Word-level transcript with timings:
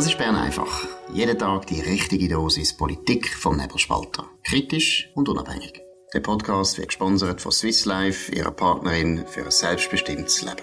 Das 0.00 0.08
ist 0.08 0.16
Bern 0.16 0.34
einfach. 0.34 0.88
Jeden 1.12 1.38
Tag 1.38 1.66
die 1.66 1.78
richtige 1.78 2.26
Dosis 2.26 2.74
Politik 2.74 3.28
vom 3.36 3.58
Nebelspalter. 3.58 4.24
Kritisch 4.44 5.10
und 5.14 5.28
unabhängig. 5.28 5.82
Der 6.14 6.20
Podcast 6.20 6.78
wird 6.78 6.88
gesponsert 6.88 7.42
von 7.42 7.52
Swiss 7.52 7.84
Life, 7.84 8.34
ihrer 8.34 8.50
Partnerin 8.50 9.26
für 9.26 9.44
ein 9.44 9.50
selbstbestimmtes 9.50 10.40
Leben. 10.40 10.62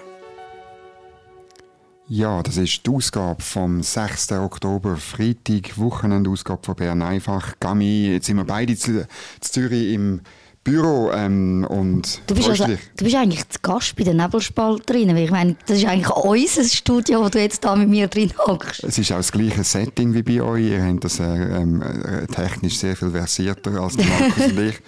Ja, 2.08 2.42
das 2.42 2.56
ist 2.56 2.84
die 2.84 2.90
Ausgabe 2.90 3.40
vom 3.40 3.80
6. 3.80 4.32
Oktober, 4.32 4.96
Freitag, 4.96 5.78
Wochenendausgabe 5.78 6.64
von 6.64 6.74
Bern 6.74 7.02
einfach. 7.02 7.60
Gami, 7.60 8.08
jetzt 8.08 8.26
sind 8.26 8.38
wir 8.38 8.44
beide 8.44 8.74
zu, 8.74 9.06
zu 9.38 9.52
Zürich 9.52 9.94
im 9.94 10.22
Büro 10.70 11.10
ähm, 11.12 11.66
und 11.68 12.20
du 12.26 12.34
bist, 12.34 12.48
also, 12.48 12.66
du 12.66 13.04
bist 13.04 13.16
eigentlich 13.16 13.48
zu 13.48 13.58
Gast 13.62 13.96
bei 13.96 14.04
den 14.04 14.16
Nebelspalterinnen, 14.16 15.16
ich 15.16 15.30
meine, 15.30 15.56
das 15.66 15.78
ist 15.78 15.86
eigentlich 15.86 16.10
unser 16.10 16.64
Studio, 16.64 17.24
wo 17.24 17.28
du 17.28 17.40
jetzt 17.40 17.64
da 17.64 17.76
mit 17.76 17.88
mir 17.88 18.08
drin 18.08 18.32
hockst. 18.46 18.84
Es 18.84 18.98
ist 18.98 19.12
auch 19.12 19.16
das 19.16 19.32
gleiche 19.32 19.64
Setting 19.64 20.14
wie 20.14 20.22
bei 20.22 20.42
euch, 20.42 20.64
ihr 20.64 20.84
habt 20.84 21.04
das 21.04 21.20
äh, 21.20 21.24
ähm, 21.24 21.82
äh, 21.82 22.26
technisch 22.26 22.78
sehr 22.78 22.96
viel 22.96 23.10
versierter 23.10 23.80
als 23.80 23.96
Markus 23.96 24.46
und 24.46 24.60
ich. 24.60 24.80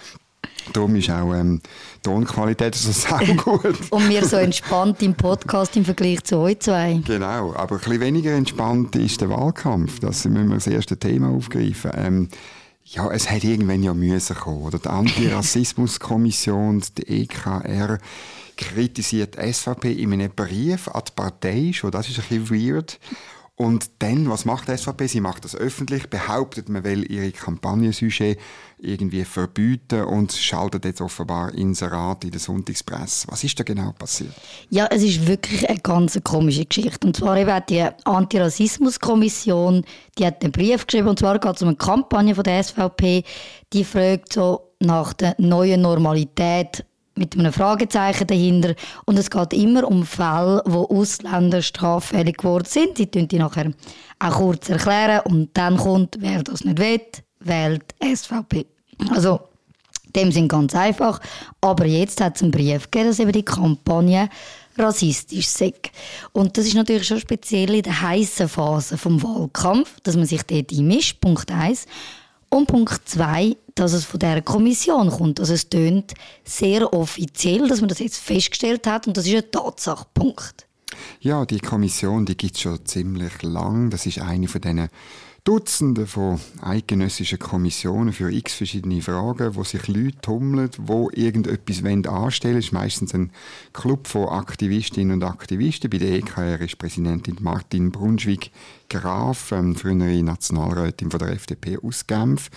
Darum 0.73 0.95
ist 0.95 1.09
auch 1.09 1.33
ähm, 1.33 1.61
die 1.97 2.01
Tonqualität 2.09 2.75
so 2.75 2.91
sehr 2.91 3.35
gut. 3.35 3.91
und 3.91 4.09
wir 4.09 4.25
so 4.25 4.37
entspannt 4.37 5.01
im 5.01 5.15
Podcast 5.15 5.75
im 5.75 5.85
Vergleich 5.85 6.23
zu 6.23 6.37
euch 6.37 6.59
zwei. 6.59 7.01
Genau, 7.05 7.53
aber 7.55 7.75
ein 7.75 7.79
bisschen 7.79 7.99
weniger 7.99 8.31
entspannt 8.31 8.95
ist 8.95 9.21
der 9.21 9.29
Wahlkampf. 9.29 9.99
Das 9.99 10.25
müssen 10.25 10.49
wir 10.49 10.55
das 10.55 10.67
erste 10.67 10.97
Thema 10.97 11.29
aufgreifen. 11.29 11.91
Ähm, 11.95 12.29
ja, 12.91 13.09
es 13.09 13.29
hat 13.29 13.43
irgendwann 13.43 13.83
ja 13.83 13.93
müssen 13.93 14.35
kommen. 14.35 14.63
Oder? 14.63 14.79
Die 14.79 14.89
Antirassismuskommission, 14.89 16.83
die 16.97 17.23
EKR, 17.23 17.99
kritisiert 18.57 19.37
die 19.37 19.53
SVP 19.53 19.91
in 19.93 20.13
einem 20.13 20.31
Brief 20.31 20.87
an 20.89 21.03
die 21.07 21.11
Partei 21.15 21.71
schon. 21.73 21.91
Das 21.91 22.09
ist 22.09 22.19
ein 22.19 22.43
bisschen 22.43 22.49
weird. 22.49 22.99
Und 23.61 23.91
dann, 23.99 24.27
was 24.27 24.45
macht 24.45 24.69
die 24.69 24.75
SVP? 24.75 25.05
Sie 25.05 25.21
macht 25.21 25.45
das 25.45 25.55
öffentlich, 25.55 26.09
behauptet, 26.09 26.67
man 26.67 26.83
will 26.83 27.05
ihre 27.11 27.31
Kampagnensujet 27.31 28.39
irgendwie 28.79 29.23
verbieten 29.23 30.01
und 30.05 30.31
schaltet 30.31 30.83
jetzt 30.83 30.99
offenbar 30.99 31.53
Inserat 31.53 32.23
in 32.23 32.31
der 32.31 32.39
Sonntagspresse. 32.39 33.27
Was 33.29 33.43
ist 33.43 33.59
da 33.59 33.63
genau 33.63 33.91
passiert? 33.91 34.31
Ja, 34.71 34.87
es 34.89 35.03
ist 35.03 35.27
wirklich 35.27 35.69
eine 35.69 35.77
ganz 35.77 36.19
komische 36.23 36.65
Geschichte. 36.65 37.05
Und 37.05 37.15
zwar 37.15 37.37
eben 37.37 37.61
die 37.69 37.87
Antirassismuskommission, 38.03 39.85
die 40.17 40.25
hat 40.25 40.41
einen 40.41 40.51
Brief 40.51 40.87
geschrieben, 40.87 41.09
und 41.09 41.19
zwar 41.19 41.37
geht 41.37 41.55
es 41.55 41.61
um 41.61 41.67
eine 41.67 41.77
Kampagne 41.77 42.33
von 42.33 42.43
der 42.43 42.63
SVP, 42.63 43.23
die 43.73 43.83
fragt 43.83 44.33
so 44.33 44.71
nach 44.79 45.13
der 45.13 45.35
neuen 45.37 45.81
Normalität 45.81 46.83
mit 47.15 47.37
einem 47.37 47.53
Fragezeichen 47.53 48.27
dahinter. 48.27 48.75
Und 49.05 49.19
es 49.19 49.29
geht 49.29 49.53
immer 49.53 49.87
um 49.87 50.05
Fälle, 50.05 50.61
wo 50.65 50.85
Ausländer 50.85 51.61
straffällig 51.61 52.37
geworden 52.37 52.65
sind. 52.65 52.97
Sie 52.97 53.07
tun 53.07 53.27
die 53.27 53.39
nachher 53.39 53.71
auch 54.19 54.31
kurz 54.31 54.69
erklären 54.69 55.21
und 55.25 55.49
dann 55.53 55.77
kommt, 55.77 56.17
wer 56.19 56.43
das 56.43 56.63
nicht 56.63 56.79
will, 56.79 57.01
wählt 57.39 57.83
SVP. 58.01 58.65
Also, 59.09 59.39
dem 60.15 60.31
sind 60.31 60.47
ganz 60.47 60.75
einfach. 60.75 61.19
Aber 61.61 61.85
jetzt 61.85 62.21
hat 62.21 62.35
es 62.35 62.43
einen 62.43 62.51
Brief 62.51 62.89
gegeben, 62.89 63.09
dass 63.09 63.19
eben 63.19 63.31
die 63.31 63.43
Kampagne 63.45 64.29
rassistisch 64.77 65.47
sei. 65.47 65.73
Und 66.31 66.57
das 66.57 66.65
ist 66.65 66.75
natürlich 66.75 67.07
schon 67.07 67.19
speziell 67.19 67.75
in 67.75 67.83
der 67.83 68.01
heißen 68.01 68.47
Phase 68.47 68.97
vom 68.97 69.21
Wahlkampf, 69.21 69.99
dass 70.03 70.15
man 70.15 70.25
sich 70.25 70.43
dort 70.43 70.71
einmischt, 70.71 71.19
Punkt 71.21 71.51
1. 71.51 71.85
Und 72.53 72.67
Punkt 72.67 73.07
2, 73.07 73.55
dass 73.75 73.93
es 73.93 74.03
von 74.03 74.19
dieser 74.19 74.41
Kommission 74.41 75.09
kommt. 75.09 75.39
Also 75.39 75.53
es 75.53 75.69
tönt 75.69 76.13
sehr 76.43 76.93
offiziell, 76.93 77.69
dass 77.69 77.79
man 77.79 77.87
das 77.87 77.99
jetzt 77.99 78.17
festgestellt 78.17 78.85
hat 78.87 79.07
und 79.07 79.15
das 79.15 79.25
ist 79.25 79.35
ein 79.35 79.51
Tatsachepunkt. 79.51 80.67
Ja, 81.21 81.45
die 81.45 81.59
Kommission, 81.59 82.25
die 82.25 82.35
gibt 82.35 82.55
es 82.55 82.61
schon 82.61 82.85
ziemlich 82.85 83.41
lang. 83.41 83.89
Das 83.89 84.05
ist 84.05 84.19
eine 84.19 84.49
von 84.49 84.59
diesen 84.59 84.89
Dutzende 85.43 86.05
von 86.05 86.39
eidgenössischen 86.61 87.39
Kommissionen 87.39 88.13
für 88.13 88.31
x 88.31 88.53
verschiedene 88.53 89.01
Fragen, 89.01 89.55
wo 89.55 89.63
sich 89.63 89.87
Leute 89.87 90.21
tummeln, 90.21 90.69
wo 90.77 91.09
irgendetwas 91.11 91.83
anstellen 91.83 92.53
wollen. 92.53 92.59
Es 92.59 92.65
ist 92.65 92.71
meistens 92.73 93.15
ein 93.15 93.31
Club 93.73 94.05
von 94.05 94.29
Aktivistinnen 94.29 95.13
und 95.13 95.23
Aktivisten. 95.23 95.89
Bei 95.89 95.97
der 95.97 96.11
EKR 96.11 96.61
ist 96.61 96.77
Präsidentin 96.77 97.37
Martin 97.39 97.91
Brunschwig 97.91 98.51
Graf, 98.91 99.53
ähm, 99.53 99.73
frühere 99.73 100.21
Nationalrätin 100.21 101.11
von 101.11 101.19
der 101.19 101.29
FDP 101.29 101.77
aus 101.81 102.07
Genf. 102.07 102.49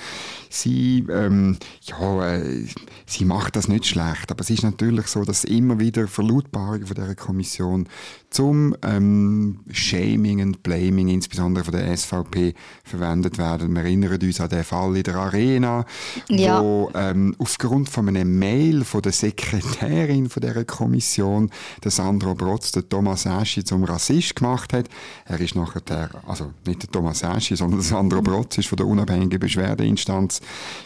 Sie, 0.51 1.07
ähm, 1.09 1.59
ja, 1.83 2.35
äh, 2.35 2.67
sie 3.07 3.25
macht 3.25 3.55
das 3.55 3.69
nicht 3.69 3.87
schlecht, 3.87 4.33
aber 4.33 4.41
es 4.41 4.51
ist 4.51 4.65
natürlich 4.65 5.07
so, 5.07 5.23
dass 5.23 5.45
immer 5.45 5.79
wieder 5.79 6.09
Verlautbarungen 6.09 6.87
von 6.87 6.97
dieser 6.97 7.15
Kommission 7.15 7.89
zum 8.31 8.75
ähm, 8.83 9.61
Shaming 9.71 10.43
und 10.43 10.65
Blaming, 10.65 11.07
insbesondere 11.07 11.65
von 11.65 11.73
der 11.73 11.97
SVP, 11.97 12.55
verwendet 12.83 13.39
werden. 13.39 13.73
Wir 13.73 13.83
erinnern 13.83 14.19
uns 14.21 14.41
an 14.41 14.49
den 14.49 14.65
Fall 14.65 14.97
in 14.97 15.05
der 15.05 15.15
Arena, 15.15 15.87
ja. 16.29 16.61
wo 16.61 16.91
ähm, 16.95 17.37
aufgrund 17.39 17.89
von 17.89 18.09
einem 18.09 18.41
Mail 18.41 18.83
von 18.83 19.03
der 19.03 19.13
Sekretärin 19.13 20.29
von 20.29 20.41
dieser 20.41 20.65
Kommission, 20.65 21.51
der 21.85 21.93
Sandro 21.93 22.35
Brotz, 22.35 22.73
der 22.73 22.89
Thomas 22.89 23.25
Aschi 23.25 23.63
zum 23.63 23.85
Rassist 23.85 24.35
gemacht 24.35 24.73
hat. 24.73 24.89
Er 25.27 25.39
ist 25.39 25.55
nachher 25.55 25.81
der 25.81 26.11
also 26.27 26.53
nicht 26.67 26.83
der 26.83 26.91
Thomas 26.91 27.23
Eschi, 27.23 27.57
sondern 27.57 27.81
der 27.81 27.89
Sandro 27.89 28.23
Brotz 28.23 28.59
ist 28.59 28.69
von 28.69 28.77
der 28.77 28.87
unabhängigen 28.87 29.39
Beschwerdeinstanz 29.39 30.41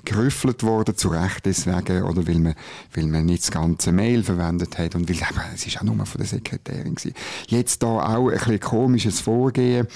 gerüffelt 0.04 0.62
worden, 0.62 0.96
zu 0.96 1.08
Recht 1.08 1.46
deswegen, 1.46 2.02
oder 2.02 2.26
weil 2.26 2.38
man, 2.38 2.54
weil 2.94 3.06
man 3.06 3.26
nicht 3.26 3.42
das 3.42 3.50
ganze 3.50 3.92
Mail 3.92 4.22
verwendet 4.22 4.78
hat 4.78 4.94
und 4.94 5.08
weil 5.08 5.16
eben, 5.16 5.40
es 5.54 5.66
ist 5.66 5.78
auch 5.78 5.82
nur 5.82 6.04
von 6.06 6.18
der 6.18 6.28
Sekretärin 6.28 6.94
gewesen. 6.94 7.14
Jetzt 7.46 7.82
da 7.82 8.16
auch 8.16 8.28
ein 8.28 8.60
komisches 8.60 9.20
Vorgehen. 9.20 9.86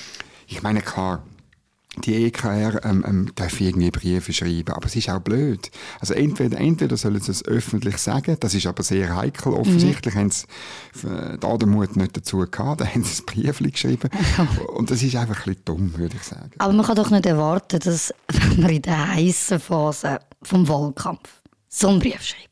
Ich 0.47 0.62
meine, 0.62 0.82
klar, 0.82 1.22
die 1.98 2.25
EKR 2.26 2.84
ähm, 2.84 3.04
ähm, 3.06 3.32
darf 3.34 3.60
irgendwie 3.60 3.91
Briefe 3.91 4.32
schreiben, 4.32 4.72
aber 4.72 4.86
es 4.86 4.97
ist 4.97 5.10
auch 5.10 5.20
blöd. 5.20 5.70
Also 6.00 6.14
entweder, 6.14 6.58
entweder 6.58 6.97
sollen 6.97 7.20
sie 7.20 7.30
es 7.30 7.44
öffentlich 7.44 7.98
sagen, 7.98 8.36
das 8.41 8.54
ist 8.54 8.66
aber 8.66 8.82
sehr 8.82 9.14
heikel. 9.14 9.53
Offensichtlich 9.53 10.14
mhm. 10.14 10.19
haben 10.19 10.30
sie 10.30 10.47
äh, 11.06 11.38
da 11.38 11.56
den 11.58 11.69
Mut 11.69 11.97
nicht 11.97 12.16
dazu 12.16 12.47
gehabt, 12.50 12.80
da 12.80 12.86
haben 12.86 13.04
sie 13.04 13.22
ein 13.22 13.26
Brief 13.26 13.58
geschrieben. 13.58 14.08
Und 14.75 14.91
das 14.91 15.03
ist 15.03 15.16
einfach 15.16 15.36
ein 15.36 15.44
bisschen 15.44 15.64
dumm, 15.66 15.98
würde 15.98 16.16
ich 16.16 16.22
sagen. 16.22 16.50
Aber 16.58 16.72
man 16.72 16.86
kann 16.86 16.97
doch 16.97 17.10
nicht 17.10 17.26
erwarten, 17.26 17.78
dass 17.80 18.14
wenn 18.28 18.62
man 18.62 18.70
in 18.70 18.82
der 18.82 19.14
heißen 19.14 19.60
Phase 19.60 20.20
vom 20.42 20.66
Wahlkampf 20.69 21.28
so 21.69 21.88
einen 21.88 21.98
Brief 21.98 22.22
schreibt 22.22 22.51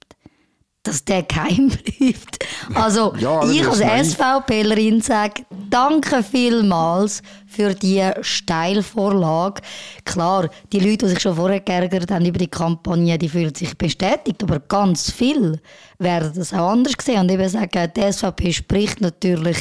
dass 0.82 1.04
der 1.04 1.24
geheim 1.24 1.68
bleibt. 1.68 2.38
Also, 2.74 3.14
ja, 3.18 3.42
ich 3.50 3.66
als 3.66 4.12
SVPlerin 4.12 5.02
sage, 5.02 5.44
danke 5.68 6.22
vielmals 6.22 7.22
für 7.46 7.74
die 7.74 8.08
Steilvorlage. 8.22 9.60
Klar, 10.04 10.48
die 10.72 10.80
Leute, 10.80 11.04
die 11.04 11.08
sich 11.08 11.20
schon 11.20 11.36
vorher 11.36 11.60
geärgert 11.60 12.10
haben 12.10 12.24
über 12.24 12.38
die 12.38 12.48
Kampagne, 12.48 13.18
die 13.18 13.28
fühlen 13.28 13.54
sich 13.54 13.76
bestätigt, 13.76 14.42
aber 14.42 14.60
ganz 14.60 15.10
viel 15.10 15.60
werden 15.98 16.32
das 16.34 16.54
auch 16.54 16.70
anders 16.70 16.94
sehen 17.02 17.20
und 17.20 17.30
eben 17.30 17.48
sagen, 17.48 17.92
die 17.94 18.12
SVP 18.12 18.52
spricht 18.52 19.02
natürlich 19.02 19.58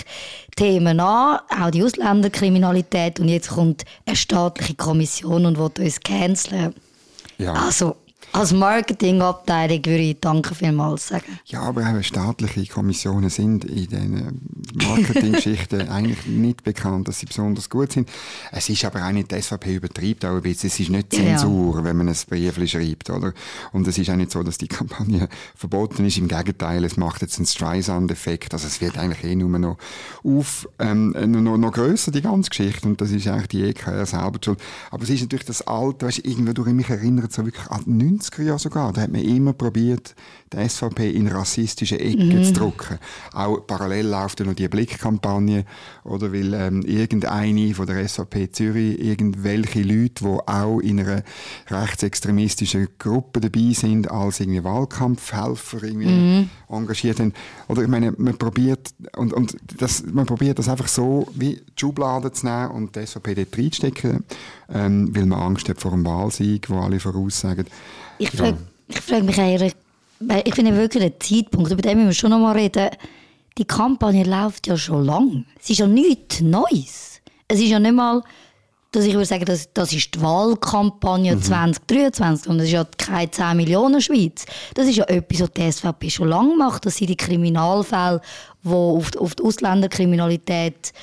Themen 0.56 1.02
an, 1.02 1.40
auch 1.50 1.70
die 1.70 1.84
Ausländerkriminalität 1.84 3.20
und 3.20 3.28
jetzt 3.28 3.50
kommt 3.50 3.84
eine 4.06 4.16
staatliche 4.16 4.76
Kommission 4.76 5.46
und 5.46 5.58
will 5.58 5.72
uns 5.80 6.00
canceln. 6.00 6.74
Ja. 7.38 7.54
Also, 7.54 7.98
als 8.32 8.54
Marketingabteilung 8.54 9.86
würde 9.86 10.04
ich 10.04 10.20
Danke 10.20 10.54
vielmals 10.54 11.08
sagen. 11.08 11.40
Ja, 11.46 11.62
aber 11.62 11.82
auch 11.82 12.04
staatliche 12.04 12.66
Kommissionen 12.66 13.30
sind 13.30 13.66
in 13.66 13.88
diesen 13.88 14.42
Marketinggeschichten 14.76 15.90
eigentlich 15.90 16.26
nicht 16.28 16.64
bekannt, 16.64 17.08
dass 17.08 17.20
sie 17.20 17.26
besonders 17.26 17.70
gut 17.70 17.94
sind. 17.94 18.10
Es 18.52 18.70
ist 18.70 18.86
aber 18.86 19.06
auch 19.06 19.12
nicht, 19.12 19.32
die 19.32 19.42
SVP 19.42 19.76
übertreibt 19.76 20.26
auch 20.26 20.36
ein 20.36 20.42
bisschen. 20.42 20.68
Es 20.68 20.80
ist 20.80 20.90
nicht 20.90 21.14
Zensur, 21.14 21.78
ja. 21.78 21.84
wenn 21.84 21.98
man 21.98 22.10
ein 22.10 22.16
Brief 22.30 22.56
schreibt, 22.70 23.10
oder? 23.10 23.34
Und 23.72 23.88
es 23.88 23.98
ist 23.98 24.10
auch 24.10 24.16
nicht 24.16 24.32
so, 24.32 24.44
dass 24.44 24.58
die 24.58 24.68
Kampagne 24.68 25.28
verboten 25.56 26.06
ist. 26.06 26.18
Im 26.18 26.28
Gegenteil, 26.28 26.84
es 26.84 26.98
macht 26.98 27.22
jetzt 27.22 27.38
einen 27.38 27.48
Streisand-Effekt. 27.48 28.54
Also 28.54 28.68
es 28.68 28.82
wird 28.82 28.98
eigentlich 28.98 29.24
eh 29.24 29.36
nur 29.36 29.58
noch 29.58 29.78
auf, 30.24 30.68
ähm, 30.80 31.12
noch, 31.12 31.58
noch 31.58 31.72
grösser, 31.72 32.12
die 32.12 32.22
ganze 32.22 32.50
Geschichte. 32.50 32.88
Und 32.88 33.02
das 33.02 33.12
ist 33.12 33.28
eigentlich 33.28 33.48
die 33.48 33.64
EKR 33.64 34.06
selber 34.06 34.40
schuld. 34.44 34.60
Aber 34.92 35.04
es 35.04 35.10
ist 35.10 35.22
natürlich 35.22 35.46
das 35.46 35.66
Alte, 35.66 36.06
weißt, 36.06 36.20
irgendwie 36.26 36.54
durch 36.54 36.70
mich 36.70 36.90
erinnert, 36.90 37.32
so 37.32 37.46
wirklich 37.46 37.68
an 37.68 37.84
90er 38.20 38.44
Jahre 38.44 38.60
sogar, 38.60 38.94
da 38.94 39.02
hat 39.02 39.12
man 39.12 39.22
immer 39.22 39.54
probiert, 39.54 40.16
die 40.52 40.68
SVP 40.68 41.12
in 41.12 41.28
rassistische 41.28 42.00
Ecken 42.00 42.40
mhm. 42.40 42.44
zu 42.44 42.54
drücken. 42.54 43.00
Auch 43.34 43.66
parallel 43.66 44.08
läuft 44.08 44.40
ja 44.40 44.46
noch 44.46 44.54
die 44.54 44.68
Blickkampagne, 44.68 45.66
oder 46.04 46.34
weil 46.34 46.54
ähm, 46.54 46.82
irgendeine 46.82 47.74
von 47.74 47.88
der 47.88 48.08
SVP 48.08 48.52
Zürich, 48.52 49.00
irgendwelche 49.00 49.82
Leute, 49.82 50.24
die 50.24 50.48
auch 50.48 50.80
in 50.80 51.00
einer 51.00 51.24
rechtsextremistischen 51.70 52.90
Gruppe 52.98 53.40
dabei 53.42 53.74
sind, 53.74 54.10
als 54.10 54.40
irgendwie 54.40 54.64
Wahlkampfhelfer 54.64 55.84
irgendwie 55.84 56.08
mhm. 56.08 56.50
Engagiert 56.70 57.20
haben. 57.20 57.34
Oder 57.68 57.84
ich 57.84 57.88
meine, 57.88 58.14
man 58.18 58.38
probiert, 58.38 58.94
und, 59.16 59.34
und 59.34 59.58
das, 59.78 60.04
man 60.06 60.26
probiert 60.26 60.60
das 60.60 60.70
einfach 60.70 60.88
so 60.88 61.28
wie 61.34 61.56
die 61.56 61.64
Schublade 61.80 62.32
zu 62.32 62.46
nehmen 62.46 62.72
und 62.72 62.96
die 62.96 63.06
SVP 63.06 63.36
dort 63.36 63.58
reinstecken, 63.58 64.24
ähm, 64.74 65.16
weil 65.16 65.26
man 65.26 65.40
Angst 65.40 65.70
hat 65.70 65.82
vor 65.82 65.94
einem 65.94 66.06
Wahlsieg, 66.06 66.70
wo 66.70 66.80
alle 66.80 67.00
voraussagen, 67.00 67.66
ich 68.18 68.32
frage 68.32 68.58
ja. 68.90 69.02
frag 69.02 69.24
mich 69.24 69.40
eigentlich, 69.40 69.76
ich 70.44 70.56
finde 70.56 70.76
wirklich 70.76 71.04
den 71.04 71.14
Zeitpunkt, 71.20 71.72
über 71.72 71.82
den 71.82 71.98
müssen 71.98 72.10
wir 72.10 72.14
schon 72.14 72.30
noch 72.32 72.40
mal 72.40 72.56
reden. 72.56 72.90
Die 73.58 73.66
Kampagne 73.66 74.24
läuft 74.24 74.68
ja 74.68 74.78
schon 74.78 75.06
lang. 75.06 75.46
Es 75.60 75.70
ist 75.70 75.80
ja 75.80 75.88
nichts 75.88 76.42
Neues. 76.42 77.22
Es 77.48 77.60
ist 77.60 77.70
ja 77.70 77.80
nicht 77.80 77.96
mal 77.96 78.22
dass 78.92 79.06
ich 79.06 79.14
würde 79.14 79.26
sagen, 79.26 79.46
das, 79.46 79.72
das 79.74 79.94
ist 79.94 80.16
die 80.16 80.22
Wahlkampagne 80.22 81.36
mhm. 81.36 81.42
2023 81.42 82.50
und 82.50 82.58
das 82.58 82.68
ist 82.68 82.74
ja 82.74 82.86
keine 82.98 83.30
10 83.30 83.58
Millionen 83.58 84.02
Schweiz. 84.02 84.46
Das 84.74 84.88
ist 84.88 84.96
ja 84.96 85.06
etwas, 85.06 85.42
was 85.42 85.52
die 85.52 85.72
SVP 85.72 86.10
schon 86.10 86.30
lange 86.30 86.56
macht. 86.56 86.86
Das 86.86 86.98
sind 86.98 87.10
die 87.10 87.18
Kriminalfälle, 87.18 88.22
die 88.64 88.70
auf, 88.70 89.16
auf 89.18 89.36
die 89.36 89.44
Ausländerkriminalität 89.44 90.94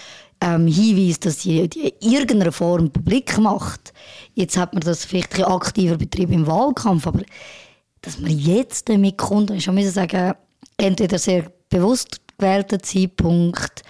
ähm, 0.41 0.67
hinweisen, 0.67 1.21
dass 1.23 1.43
sie 1.43 1.69
die 1.69 1.89
in 1.89 2.13
irgendeiner 2.13 2.53
Form 2.53 2.91
publik 2.91 3.39
macht. 3.39 3.93
Jetzt 4.35 4.57
hat 4.57 4.75
man 4.75 4.83
das 4.83 5.05
vielleicht 5.05 5.37
ein 5.37 5.45
aktiver 5.45 5.97
betrieben 5.97 6.33
im 6.33 6.47
Wahlkampf, 6.47 7.07
aber 7.07 7.23
dass 8.03 8.19
man 8.19 8.37
jetzt 8.37 8.89
damit 8.89 9.17
kommt, 9.17 9.51
ich 9.51 9.65
schon 9.65 9.81
sagen, 9.91 10.35
entweder 10.77 11.19
sehr 11.19 11.51
bewusst 11.69 12.21
gewählter 12.37 12.81
Zeitpunkt 12.81 13.83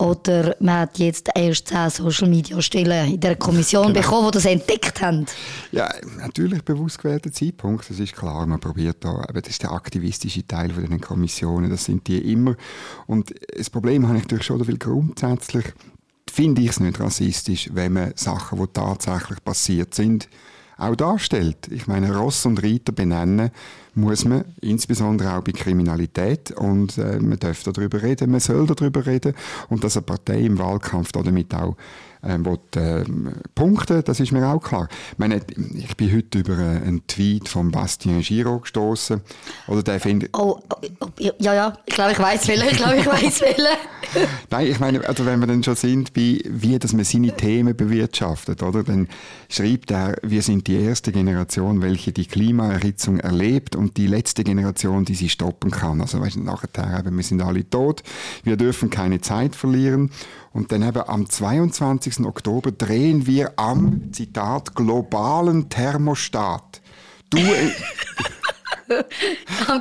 oder 0.00 0.56
man 0.60 0.80
hat 0.80 0.98
jetzt 0.98 1.28
erst 1.34 1.68
zehn 1.68 1.90
Social 1.90 2.28
Media 2.28 2.60
Stellen 2.62 3.14
in 3.14 3.20
der 3.20 3.36
Kommission 3.36 3.88
genau. 3.88 4.00
bekommen, 4.00 4.26
die 4.30 4.38
das 4.38 4.44
entdeckt 4.46 5.00
haben. 5.02 5.26
Ja, 5.72 5.92
natürlich 6.18 6.62
bewusst 6.62 6.98
gewählter 6.98 7.30
Zeitpunkt, 7.30 7.88
das 7.88 8.00
ist 8.00 8.16
klar. 8.16 8.46
Man 8.46 8.60
probiert 8.60 9.04
da, 9.04 9.10
aber 9.10 9.42
das 9.42 9.50
ist 9.50 9.62
der 9.62 9.72
aktivistische 9.72 10.46
Teil 10.46 10.70
von 10.70 10.88
den 10.88 11.00
Kommissionen, 11.00 11.70
das 11.70 11.84
sind 11.84 12.08
die 12.08 12.32
immer. 12.32 12.56
Und 13.06 13.34
das 13.56 13.68
Problem 13.68 14.08
habe 14.08 14.16
ich 14.16 14.24
natürlich 14.24 14.46
schon, 14.46 14.66
weil 14.66 14.78
grundsätzlich 14.78 15.66
finde 16.30 16.62
ich 16.62 16.70
es 16.70 16.80
nicht 16.80 16.98
rassistisch, 16.98 17.68
wenn 17.72 17.92
man 17.92 18.12
Sachen, 18.16 18.58
die 18.58 18.66
tatsächlich 18.72 19.44
passiert 19.44 19.94
sind, 19.94 20.28
auch 20.80 20.96
darstellt. 20.96 21.68
Ich 21.70 21.86
meine, 21.86 22.16
Ross 22.16 22.46
und 22.46 22.62
Reiter 22.62 22.92
benennen 22.92 23.50
muss 23.94 24.24
man, 24.24 24.44
insbesondere 24.60 25.36
auch 25.36 25.42
bei 25.42 25.52
Kriminalität. 25.52 26.52
Und 26.52 26.96
äh, 26.98 27.18
man 27.20 27.38
darf 27.38 27.62
darüber 27.62 28.02
reden, 28.02 28.30
man 28.30 28.40
soll 28.40 28.66
darüber 28.66 29.04
reden. 29.04 29.34
Und 29.68 29.84
dass 29.84 29.96
eine 29.96 30.06
Partei 30.06 30.40
im 30.40 30.58
Wahlkampf 30.58 31.12
damit 31.12 31.54
auch 31.54 31.76
ähm, 32.22 32.44
will, 32.44 32.58
äh, 32.76 33.04
punkten, 33.54 34.04
das 34.04 34.20
ist 34.20 34.32
mir 34.32 34.46
auch 34.46 34.60
klar. 34.60 34.88
Ich, 35.12 35.18
meine, 35.18 35.40
ich 35.74 35.96
bin 35.96 36.14
heute 36.14 36.38
über 36.38 36.58
äh, 36.58 36.76
einen 36.86 37.06
Tweet 37.06 37.48
von 37.48 37.70
Bastien 37.70 38.20
Giraud 38.20 38.62
gestoßen. 38.62 39.20
Oder 39.68 39.82
der 39.82 40.00
findet. 40.00 40.30
Oh, 40.36 40.60
oh, 40.68 40.76
oh, 41.00 41.06
ja, 41.18 41.54
ja, 41.54 41.78
ich 41.86 41.94
glaube, 41.94 42.12
ich 42.12 42.18
weiß 42.18 42.48
welchen. 42.48 42.68
Ich 42.68 42.76
glaube, 42.76 42.96
ich 42.96 43.06
weiß 43.06 43.40
welchen. 43.40 44.28
Nein, 44.50 44.66
ich 44.66 44.80
meine, 44.80 45.06
also 45.06 45.24
wenn 45.24 45.40
wir 45.40 45.46
dann 45.46 45.62
schon 45.62 45.76
sind 45.76 46.12
bei, 46.12 46.40
wie 46.44 46.78
dass 46.78 46.92
man 46.92 47.04
seine 47.04 47.36
Themen 47.36 47.76
bewirtschaftet, 47.76 48.62
oder? 48.62 48.82
Dann 48.82 49.08
schreibt 49.48 49.90
er, 49.90 50.16
wir 50.22 50.42
sind 50.42 50.66
die 50.66 50.76
erste 50.76 51.12
Generation, 51.12 51.82
welche 51.82 52.12
die 52.12 52.26
Klimaerhitzung 52.26 53.20
erlebt 53.20 53.76
und 53.76 53.96
die 53.96 54.06
letzte 54.06 54.44
Generation, 54.44 55.04
die 55.04 55.14
sie 55.14 55.28
stoppen 55.28 55.70
kann. 55.70 56.00
Also, 56.00 56.20
weißt 56.20 56.36
du, 56.36 56.40
nachher 56.40 56.98
eben, 56.98 57.16
wir 57.16 57.24
sind 57.24 57.42
alle 57.42 57.68
tot, 57.68 58.02
wir 58.44 58.56
dürfen 58.56 58.90
keine 58.90 59.20
Zeit 59.20 59.54
verlieren. 59.56 60.10
Und 60.52 60.72
dann 60.72 60.82
eben 60.82 61.00
am 61.06 61.28
22. 61.28 62.09
Oktober 62.18 62.72
drehen 62.72 63.26
wir 63.26 63.52
am, 63.56 64.12
Zitat, 64.12 64.74
globalen 64.74 65.68
Thermostat. 65.68 66.80
Du, 67.30 67.38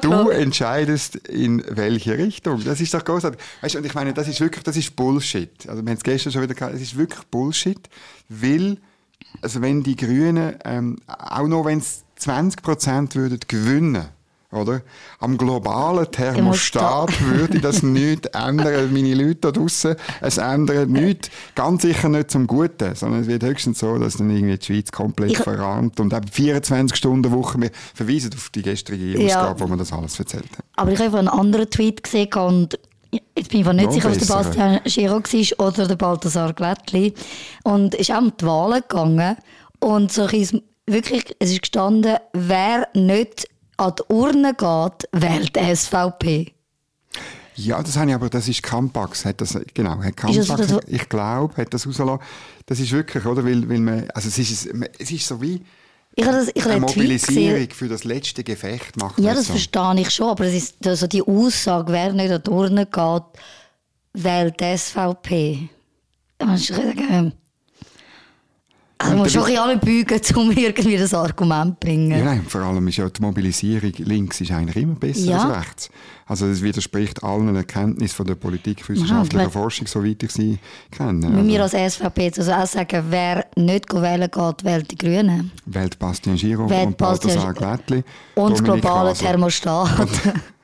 du 0.02 0.30
entscheidest 0.30 1.16
in 1.16 1.64
welche 1.70 2.18
Richtung. 2.18 2.64
Das 2.64 2.80
ist 2.80 2.94
doch 2.94 3.04
großartig. 3.04 3.40
Weißt 3.62 3.76
du, 3.76 3.80
und 3.80 3.86
ich 3.86 3.94
meine, 3.94 4.14
das 4.14 4.28
ist 4.28 4.40
wirklich, 4.40 4.64
das 4.64 4.78
ist 4.78 4.96
Bullshit. 4.96 5.68
Also, 5.68 5.84
wir 5.84 5.90
haben 5.90 5.98
es 5.98 6.04
gestern 6.04 6.32
schon 6.32 6.44
wieder 6.44 6.54
gesagt, 6.54 6.76
es 6.76 6.82
ist 6.82 6.98
wirklich 6.98 7.24
Bullshit, 7.26 7.90
weil, 8.28 8.78
also 9.42 9.62
wenn 9.62 9.84
die 9.84 9.96
Grünen, 9.96 10.56
ähm, 10.64 10.98
auch 11.08 11.48
noch 11.48 11.66
wenn 11.66 11.80
es 11.80 12.04
20 12.18 12.62
Prozent 12.62 13.16
würden 13.16 13.40
gewinnen, 13.48 14.10
oder? 14.52 14.82
Am 15.20 15.38
globalen 15.38 16.10
Thermostat 16.12 17.22
würde 17.22 17.60
das 17.60 17.84
nichts 17.84 18.28
ändern. 18.30 18.92
Meine 18.92 19.14
Leute 19.14 19.36
da 19.36 19.52
draussen, 19.52 19.96
es 20.22 20.38
ändert 20.38 20.90
nichts. 20.90 21.30
Ganz 21.56 21.84
sicher 21.84 22.10
nicht 22.10 22.32
zum 22.32 22.48
Guten, 22.48 22.96
sondern 22.96 23.22
es 23.22 23.28
wird 23.28 23.44
höchstens 23.44 23.80
so, 23.80 23.98
dass 23.98 24.18
dann 24.18 24.30
irgendwie 24.30 24.58
die 24.58 24.66
Schweiz 24.66 24.92
komplett 24.92 25.32
ich 25.32 25.38
verarmt 25.38 26.00
und 26.00 26.14
eben 26.14 26.28
24 26.28 26.98
Stunden 26.98 27.32
Woche. 27.32 27.62
Wir 27.62 27.72
verweisen 27.94 28.32
auf 28.34 28.50
die 28.50 28.64
gestrige 28.64 29.24
Ausgabe, 29.24 29.60
ja. 29.60 29.60
wo 29.60 29.70
wir 29.70 29.78
das 29.78 29.94
alles 29.94 30.18
erzählt 30.20 30.52
haben. 30.54 30.64
Aber 30.76 30.92
ich 30.92 31.00
habe 31.00 31.18
einen 31.18 31.28
anderen 31.28 31.70
Tweet 31.70 32.04
gesehen 32.04 32.34
und 32.34 32.80
Jetzt 33.36 33.50
bin 33.50 33.62
ich 33.62 33.74
nicht 33.74 33.92
sicher, 33.92 34.10
ob 34.10 34.16
es 34.16 34.28
der 34.28 34.34
Bastian 34.36 34.80
Giro 34.84 35.16
war 35.16 35.68
oder 35.68 35.88
der 35.88 35.96
Balthasar 35.96 36.54
Glättli. 36.54 37.16
Und 37.64 37.96
es 37.96 38.02
ist 38.02 38.12
auch 38.12 38.20
um 38.20 38.34
die 38.40 38.46
Wahlen 38.46 38.84
gegangen. 38.88 39.36
Und 39.80 40.12
so 40.12 40.30
wirklich, 40.30 41.36
es 41.40 41.52
ist 41.52 41.62
gestanden, 41.62 42.18
wer 42.34 42.88
nicht 42.94 43.48
an 43.80 43.94
die 43.98 44.14
Urne 44.14 44.54
geht, 44.54 45.10
wählt 45.12 45.56
die 45.56 45.76
SVP. 45.76 46.54
Ja, 47.56 47.82
das 47.82 47.98
habe 47.98 48.10
ich 48.10 48.16
aber, 48.16 48.30
das 48.30 48.48
ist 48.48 48.64
Campax, 48.64 49.26
hat 49.26 49.42
das, 49.42 49.58
genau, 49.74 50.02
hat 50.02 50.16
Campax, 50.16 50.48
das, 50.48 50.78
ich 50.88 51.10
glaube, 51.10 51.58
hat 51.58 51.74
das 51.74 51.86
rausgelassen. 51.86 52.24
Das 52.66 52.80
ist 52.80 52.92
wirklich, 52.92 53.26
oder, 53.26 53.44
weil, 53.44 53.68
weil 53.68 53.80
man, 53.80 54.10
also 54.12 54.30
es 54.30 54.38
ist, 54.38 54.70
es 54.98 55.12
ist 55.12 55.28
so 55.28 55.42
wie, 55.42 55.62
ich 56.16 56.26
habe 56.26 56.38
das, 56.38 56.50
ich 56.54 56.66
eine 56.66 56.80
Mobilisierung 56.82 57.70
für 57.72 57.88
das 57.88 58.04
letzte 58.04 58.44
Gefecht 58.44 58.98
macht. 58.98 59.20
Ja, 59.20 59.34
das 59.34 59.48
so. 59.48 59.54
verstehe 59.54 60.02
ich 60.02 60.10
schon, 60.10 60.30
aber 60.30 60.46
es 60.46 60.54
ist 60.54 60.88
also 60.88 61.08
die 61.08 61.22
Aussage, 61.22 61.92
wer 61.92 62.14
nicht 62.14 62.32
an 62.32 62.44
die 62.44 62.50
Urne 62.50 62.86
geht, 62.86 63.24
wählt 64.14 64.60
die 64.60 64.78
SVP. 64.78 65.70
Also 69.02 69.14
man 69.14 69.24
muss 69.24 69.32
schon 69.32 69.58
alle 69.58 69.78
beugen, 69.78 70.22
um 70.36 70.52
irgendwie 70.52 70.98
das 70.98 71.14
Argument 71.14 71.76
zu 71.76 71.88
bringen. 71.88 72.12
Ja, 72.12 72.26
nein, 72.26 72.46
vor 72.46 72.62
allem 72.62 72.86
ist 72.90 72.98
ja 72.98 73.10
die 73.10 73.22
Mobilisierung 73.22 73.94
links 74.00 74.42
ist 74.42 74.52
eigentlich 74.52 74.76
immer 74.76 74.96
besser 74.96 75.22
ja. 75.22 75.44
als 75.44 75.58
rechts. 75.58 75.90
Also 76.26 76.48
es 76.48 76.62
widerspricht 76.62 77.24
allen 77.24 77.56
Erkenntnissen 77.56 78.14
von 78.14 78.28
der 78.28 78.36
politikwissenschaftlichen 78.36 79.46
ja, 79.46 79.50
Forschung, 79.50 79.88
soweit 79.88 80.22
ich 80.22 80.32
sie 80.32 80.60
kenne. 80.92 81.28
Also, 81.28 81.48
wir 81.48 81.64
als 81.64 81.94
SVP 81.94 82.32
also 82.38 82.52
auch 82.52 82.66
sagen, 82.68 83.06
wer 83.10 83.46
nicht 83.56 83.94
wählen 83.94 84.30
geht, 84.30 84.64
wählt 84.66 84.92
die 84.92 84.98
Grünen. 84.98 85.52
Wählt 85.66 85.98
Bastian 85.98 86.36
Giro 86.36 86.70
wählt 86.70 86.88
und 86.88 86.98
Balthasar 86.98 87.54
Glättli. 87.54 88.04
Und 88.36 88.52
das 88.52 88.64
globale 88.64 89.14
Thermostat. 89.14 90.10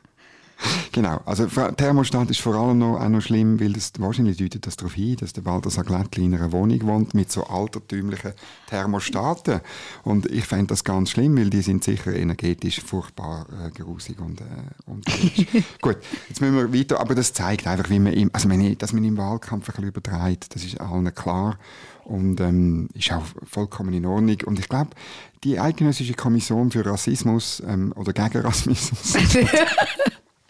Genau, 0.92 1.20
also 1.26 1.46
Thermostat 1.46 2.30
ist 2.30 2.40
vor 2.40 2.56
allem 2.56 2.78
noch, 2.78 3.00
auch 3.00 3.10
noch 3.10 3.22
schlimm, 3.22 3.60
weil 3.60 3.74
das 3.74 3.92
wahrscheinlich 3.98 4.38
deutet 4.38 4.66
das 4.66 4.78
darauf 4.78 4.94
hin, 4.94 5.18
dass 5.18 5.34
der 5.34 5.42
Balthasar 5.42 5.84
Glättli 5.84 6.24
in 6.24 6.34
einer 6.34 6.52
Wohnung 6.54 6.82
wohnt 6.84 7.14
mit 7.14 7.30
so 7.30 7.44
altertümlichen 7.44 8.32
Thermostaten. 8.68 9.60
Und 10.04 10.26
ich 10.32 10.46
fände 10.46 10.68
das 10.68 10.86
ganz 10.86 11.12
schlimm, 11.12 11.38
weil 11.38 11.50
die 11.50 11.62
sind 11.62 11.84
sicher 11.84 12.14
energetisch 12.14 12.80
furchtbar 12.82 13.46
äh, 13.66 13.72
grusig 13.72 14.20
und, 14.20 14.40
äh, 14.42 14.46
und 14.86 15.06
Gut, 15.82 15.98
jetzt 16.30 16.40
müssen 16.40 16.56
wir 16.56 16.74
weiter, 16.74 17.00
aber 17.00 17.14
das 17.14 17.34
zeigt 17.34 17.68
einfach, 17.68 17.90
wie 17.90 18.00
man 18.00 18.14
im, 18.14 18.30
also 18.32 18.48
meine, 18.48 18.76
dass 18.76 18.94
man 18.94 19.04
im 19.04 19.18
Wahlkampf 19.18 19.68
ein 19.68 19.74
bisschen 19.74 19.90
übertreibt, 19.90 20.56
das 20.56 20.64
ist 20.64 20.80
allen 20.80 21.14
klar 21.14 21.58
und 22.06 22.40
ähm, 22.40 22.88
ist 22.94 23.12
auch 23.12 23.24
vollkommen 23.46 23.94
in 23.94 24.06
Ordnung. 24.06 24.38
Und 24.46 24.60
ich 24.60 24.70
glaube, 24.70 24.92
die 25.44 25.60
Eidgenössische 25.60 26.14
Kommission 26.14 26.72
für 26.72 26.86
Rassismus 26.86 27.62
ähm, 27.68 27.94
oder 27.96 28.14
gegen 28.14 28.46
Rassismus 28.46 29.18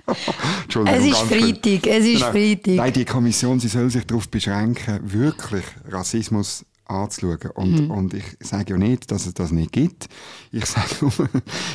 es 0.07 1.05
ist 1.05 1.17
Freitag, 1.17 1.87
es 1.87 2.05
ist 2.05 2.19
genau. 2.19 2.31
Freitag. 2.31 2.75
Nein, 2.75 2.93
die 2.93 3.05
Kommission, 3.05 3.59
sie 3.59 3.67
soll 3.67 3.89
sich 3.89 4.05
darauf 4.05 4.29
beschränken, 4.29 4.99
wirklich 5.03 5.65
Rassismus 5.89 6.65
anzuschauen. 6.85 7.51
Und, 7.55 7.85
mhm. 7.85 7.91
und 7.91 8.13
ich 8.13 8.25
sage 8.39 8.73
ja 8.73 8.77
nicht, 8.77 9.11
dass 9.11 9.25
es 9.25 9.33
das 9.33 9.51
nicht 9.51 9.71
gibt. 9.71 10.07
Ich 10.51 10.65
sage 10.65 10.95
nur, 11.01 11.29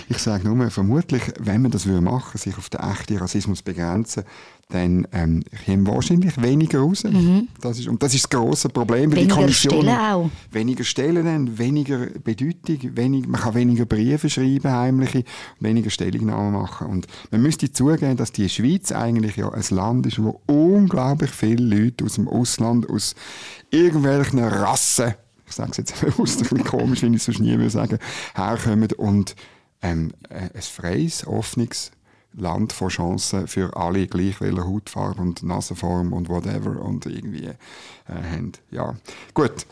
ich 0.09 0.19
sage 0.19 0.49
nur 0.49 0.71
vermutlich, 0.71 1.23
wenn 1.39 1.63
man 1.63 1.71
das 1.71 1.87
machen 1.87 2.11
würde, 2.11 2.39
sich 2.39 2.57
auf 2.57 2.69
den 2.71 2.81
echten 2.81 3.19
Rassismus 3.19 3.63
begrenzen, 3.63 4.25
dann 4.71 5.07
ähm, 5.13 5.43
kämen 5.65 5.87
wahrscheinlich 5.87 6.41
weniger 6.41 6.81
raus. 6.81 7.05
Mhm. 7.05 7.49
Das 7.61 7.79
ist, 7.79 7.89
und 7.89 8.03
das 8.03 8.15
ist 8.15 8.25
das 8.25 8.31
grosse 8.31 8.69
Problem. 8.69 9.11
Weniger 9.13 9.35
die 9.35 9.41
Kommission, 9.41 9.83
Stellen 9.83 9.99
auch. 9.99 10.31
Weniger 10.51 10.85
Stellen, 10.85 11.25
dann, 11.25 11.59
weniger 11.59 12.07
Bedeutung, 12.07 12.97
wenig, 12.97 13.27
man 13.27 13.41
kann 13.41 13.55
weniger 13.55 13.85
Briefe 13.85 14.31
schreiben, 14.31 14.71
heimliche, 14.71 15.25
weniger 15.59 15.91
Stellungnahmen 15.91 16.53
machen. 16.53 16.87
Und 16.87 17.07
man 17.31 17.43
müsste 17.43 17.73
zugeben, 17.73 18.17
dass 18.17 18.33
die 18.33 18.49
Schweiz 18.49 18.93
eigentlich 18.93 19.37
ja 19.37 19.51
ein 19.51 19.65
Land 19.71 20.07
ist, 20.07 20.23
wo 20.23 20.41
unglaublich 20.47 21.31
viele 21.31 21.65
Leute 21.65 22.05
aus 22.05 22.15
dem 22.15 22.29
Ausland, 22.29 22.89
aus 22.89 23.15
irgendwelchen 23.71 24.41
Rassen, 24.41 25.15
ich 25.47 25.55
sage 25.55 25.71
es 25.73 25.77
jetzt 25.79 26.01
bewusst 26.01 26.43
ein 26.43 26.49
bisschen 26.49 26.65
komisch, 26.65 27.03
wenn 27.03 27.15
ich 27.15 27.21
es 27.21 27.27
sonst 27.27 27.41
nie 27.41 27.57
würde 27.57 27.71
sagen, 27.71 27.99
herkommen 28.35 28.93
und 28.93 29.35
ähm, 29.83 30.13
äh, 30.29 30.49
ein 30.55 30.63
freies, 30.63 31.27
offenes 31.27 31.93
Land 32.33 32.73
von 32.73 32.89
Chancen 32.89 33.49
für 33.49 33.77
alle, 33.77 34.07
gleich 34.07 34.41
welcher 34.41 34.67
Hautfarbe 34.67 35.21
und 35.21 35.43
Nasenform 35.43 36.13
und 36.13 36.29
whatever 36.29 36.81
und 36.81 37.07
irgendwie 37.07 37.47
äh, 37.47 37.55
haben. 38.07 38.53
Ja, 38.71 38.95
gut. 39.35 39.67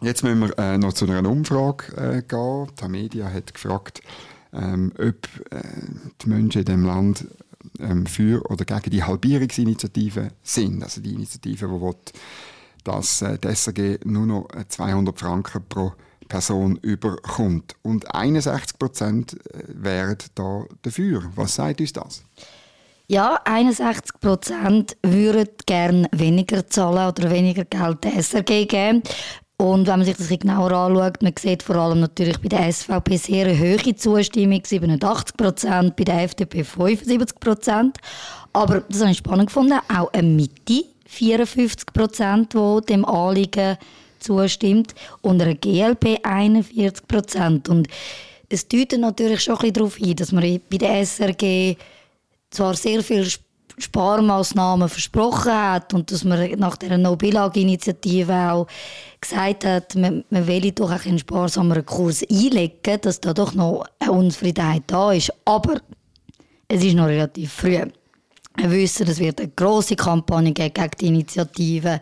Jetzt 0.00 0.24
müssen 0.24 0.40
wir 0.40 0.58
äh, 0.58 0.78
noch 0.78 0.94
zu 0.94 1.04
einer 1.04 1.28
Umfrage 1.28 1.96
äh, 1.96 2.22
gehen. 2.22 2.66
Die 2.80 2.88
Media 2.88 3.30
hat 3.30 3.54
gefragt, 3.54 4.00
ähm, 4.52 4.92
ob 4.98 5.28
äh, 5.50 5.62
die 6.22 6.28
Menschen 6.28 6.60
in 6.60 6.64
dem 6.64 6.84
Land 6.84 7.26
ähm, 7.78 8.06
für 8.06 8.44
oder 8.50 8.64
gegen 8.64 8.90
die 8.90 9.04
Halbierungsinitiative 9.04 10.30
sind. 10.42 10.82
Also 10.82 11.00
die 11.00 11.12
Initiative, 11.12 11.66
die 11.66 11.80
will, 11.80 11.94
dass 12.84 13.22
äh, 13.22 13.38
die 13.38 13.48
SRG 13.48 13.98
nur 14.04 14.26
noch 14.26 14.48
200 14.68 15.18
Franken 15.18 15.62
pro 15.68 15.92
Person 16.28 16.76
überkommt. 16.76 17.74
Und 17.82 18.14
61 18.14 18.78
Prozent 18.78 19.34
äh, 19.34 19.64
wären 19.68 20.16
da 20.34 20.64
dafür. 20.82 21.24
Was 21.34 21.56
sagt 21.56 21.80
uns 21.80 21.92
das? 21.92 22.24
Ja, 23.08 23.38
61 23.44 24.20
Prozent 24.20 24.96
würden 25.02 25.48
gerne 25.66 26.08
weniger 26.12 26.66
zahlen 26.66 27.08
oder 27.08 27.30
weniger 27.30 27.66
Geld 27.66 28.04
der 28.04 28.14
SRG 28.22 28.66
geben. 28.66 29.02
Und 29.58 29.86
wenn 29.86 29.98
man 29.98 30.04
sich 30.04 30.16
das 30.16 30.28
genauer 30.28 30.72
anschaut, 30.72 31.22
man 31.22 31.34
sieht 31.38 31.62
vor 31.62 31.76
allem 31.76 32.00
natürlich 32.00 32.40
bei 32.40 32.48
der 32.48 32.72
SVP 32.72 33.16
sehr 33.16 33.46
eine 33.46 33.58
hohe 33.58 33.94
Zustimmung, 33.94 34.62
87 34.64 35.36
Prozent, 35.36 35.96
bei 35.96 36.04
der 36.04 36.22
FDP 36.22 36.64
75 36.64 37.38
Prozent. 37.38 37.98
Aber 38.52 38.80
das 38.80 39.02
habe 39.02 39.10
ich 39.10 39.18
spannend 39.18 39.46
gefunden, 39.46 39.78
auch 39.94 40.12
eine 40.14 40.26
Mitte, 40.26 40.84
54 41.12 41.86
Prozent, 41.92 42.54
die 42.54 42.80
dem 42.88 43.04
Anliegen 43.04 43.76
zustimmt, 44.18 44.94
und 45.20 45.42
eine 45.42 45.54
GLP 45.54 46.18
41 46.22 47.06
Prozent. 47.06 47.68
Und 47.68 47.88
es 48.48 48.66
deutet 48.66 49.00
natürlich 49.00 49.42
schon 49.42 49.54
ein 49.56 49.58
bisschen 49.60 49.74
darauf 49.74 49.96
hin, 49.96 50.16
dass 50.16 50.32
man 50.32 50.60
bei 50.70 50.78
der 50.78 51.04
SRG 51.04 51.76
zwar 52.50 52.74
sehr 52.74 53.02
viel 53.02 53.26
Sparmaßnahmen 53.78 54.88
versprochen 54.88 55.52
hat 55.52 55.94
und 55.94 56.10
dass 56.10 56.24
man 56.24 56.50
nach 56.58 56.76
der 56.76 56.98
No-Billag-Initiative 56.98 58.52
auch 58.52 58.66
gesagt 59.20 59.64
hat, 59.64 59.94
man, 59.94 60.24
man 60.30 60.46
will 60.46 60.70
doch 60.72 60.92
auch 60.92 61.06
einen 61.06 61.18
sparsameren 61.18 61.86
Kurs 61.86 62.22
einlegen, 62.30 63.00
dass 63.00 63.20
da 63.20 63.32
doch 63.32 63.54
noch 63.54 63.84
eine 63.98 64.12
Unzufriedenheit 64.12 64.84
da 64.86 65.12
ist. 65.12 65.32
Aber 65.44 65.80
es 66.68 66.84
ist 66.84 66.94
noch 66.94 67.06
relativ 67.06 67.52
früh. 67.52 67.78
Wir 68.56 68.70
wissen, 68.70 69.08
es 69.08 69.18
wird 69.18 69.40
eine 69.40 69.50
große 69.50 69.96
Kampagne 69.96 70.52
gegen 70.52 70.90
die 71.00 71.06
Initiative. 71.06 72.00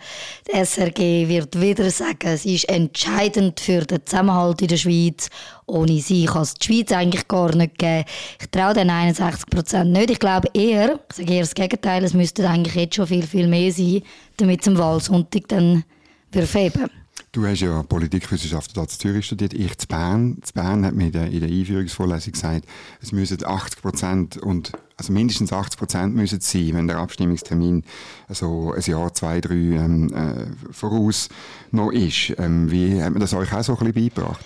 Die 0.49 0.64
SRG 0.64 1.28
wird 1.28 1.61
wieder 1.61 1.88
sagen, 1.90 2.37
sie 2.37 2.57
ist 2.57 2.69
entscheidend 2.69 3.61
für 3.61 3.83
den 3.83 4.04
Zusammenhalt 4.04 4.61
in 4.61 4.69
der 4.69 4.76
Schweiz. 4.76 5.30
Ohne 5.66 6.00
sie 6.00 6.25
kann 6.25 6.42
es 6.42 6.54
die 6.54 6.66
Schweiz 6.66 6.90
eigentlich 6.90 7.28
gar 7.28 7.54
nicht 7.54 7.78
geben. 7.78 8.04
Ich 8.40 8.50
traue 8.50 8.75
den 8.75 8.90
61 8.90 9.47
Prozent 9.47 9.92
nicht. 9.92 10.11
Ich 10.11 10.19
glaube 10.19 10.49
eher, 10.52 10.99
ich 11.09 11.16
sage 11.16 11.33
eher 11.33 11.40
das 11.40 11.54
Gegenteil, 11.54 12.02
es 12.02 12.14
müsste 12.14 12.49
eigentlich 12.49 12.75
jetzt 12.75 12.97
schon 12.97 13.07
viel, 13.07 13.26
viel 13.26 13.47
mehr 13.47 13.71
sein, 13.71 14.02
damit 14.37 14.62
es 14.62 14.69
am 14.69 14.76
Wahlsonntag 14.76 15.47
dann 15.49 15.85
feben 16.33 16.90
Du 17.32 17.46
hast 17.46 17.60
ja 17.60 17.84
Politikwissenschaft 17.84 18.76
in 18.76 18.88
Zürich 18.88 19.26
studiert, 19.26 19.54
ich 19.54 19.78
zu 19.78 19.87
Bern. 19.87 20.38
Zu 20.42 20.52
Bern 20.52 20.84
hat 20.84 20.94
mir 20.94 21.06
in 21.06 21.12
der, 21.12 21.26
in 21.28 21.38
der 21.38 21.49
Einführungsvorlesung 21.49 22.32
gesagt, 22.32 22.64
es 23.00 23.12
müssen 23.12 23.44
80 23.44 23.80
Prozent 23.80 24.37
und 24.38 24.72
also 24.96 25.12
mindestens 25.12 25.52
80 25.52 25.78
Prozent 25.78 26.16
müssen 26.16 26.40
sein, 26.40 26.70
wenn 26.75 26.88
der 26.88 26.99
Abstimmungstermin 26.99 27.84
so 28.30 28.72
ein 28.72 28.82
Jahr, 28.82 29.14
zwei, 29.14 29.40
drei 29.40 29.54
ähm, 29.54 30.12
äh, 30.12 30.72
voraus 30.72 31.28
noch 31.70 31.92
ist. 31.92 32.34
Ähm, 32.37 32.68
wie 32.72 33.00
hat 33.00 33.12
man 33.12 33.20
das 33.20 33.32
euch 33.32 33.52
auch 33.52 33.62
so 33.62 33.78
ein 33.78 33.92
bisschen 33.92 34.10
beigebracht? 34.10 34.44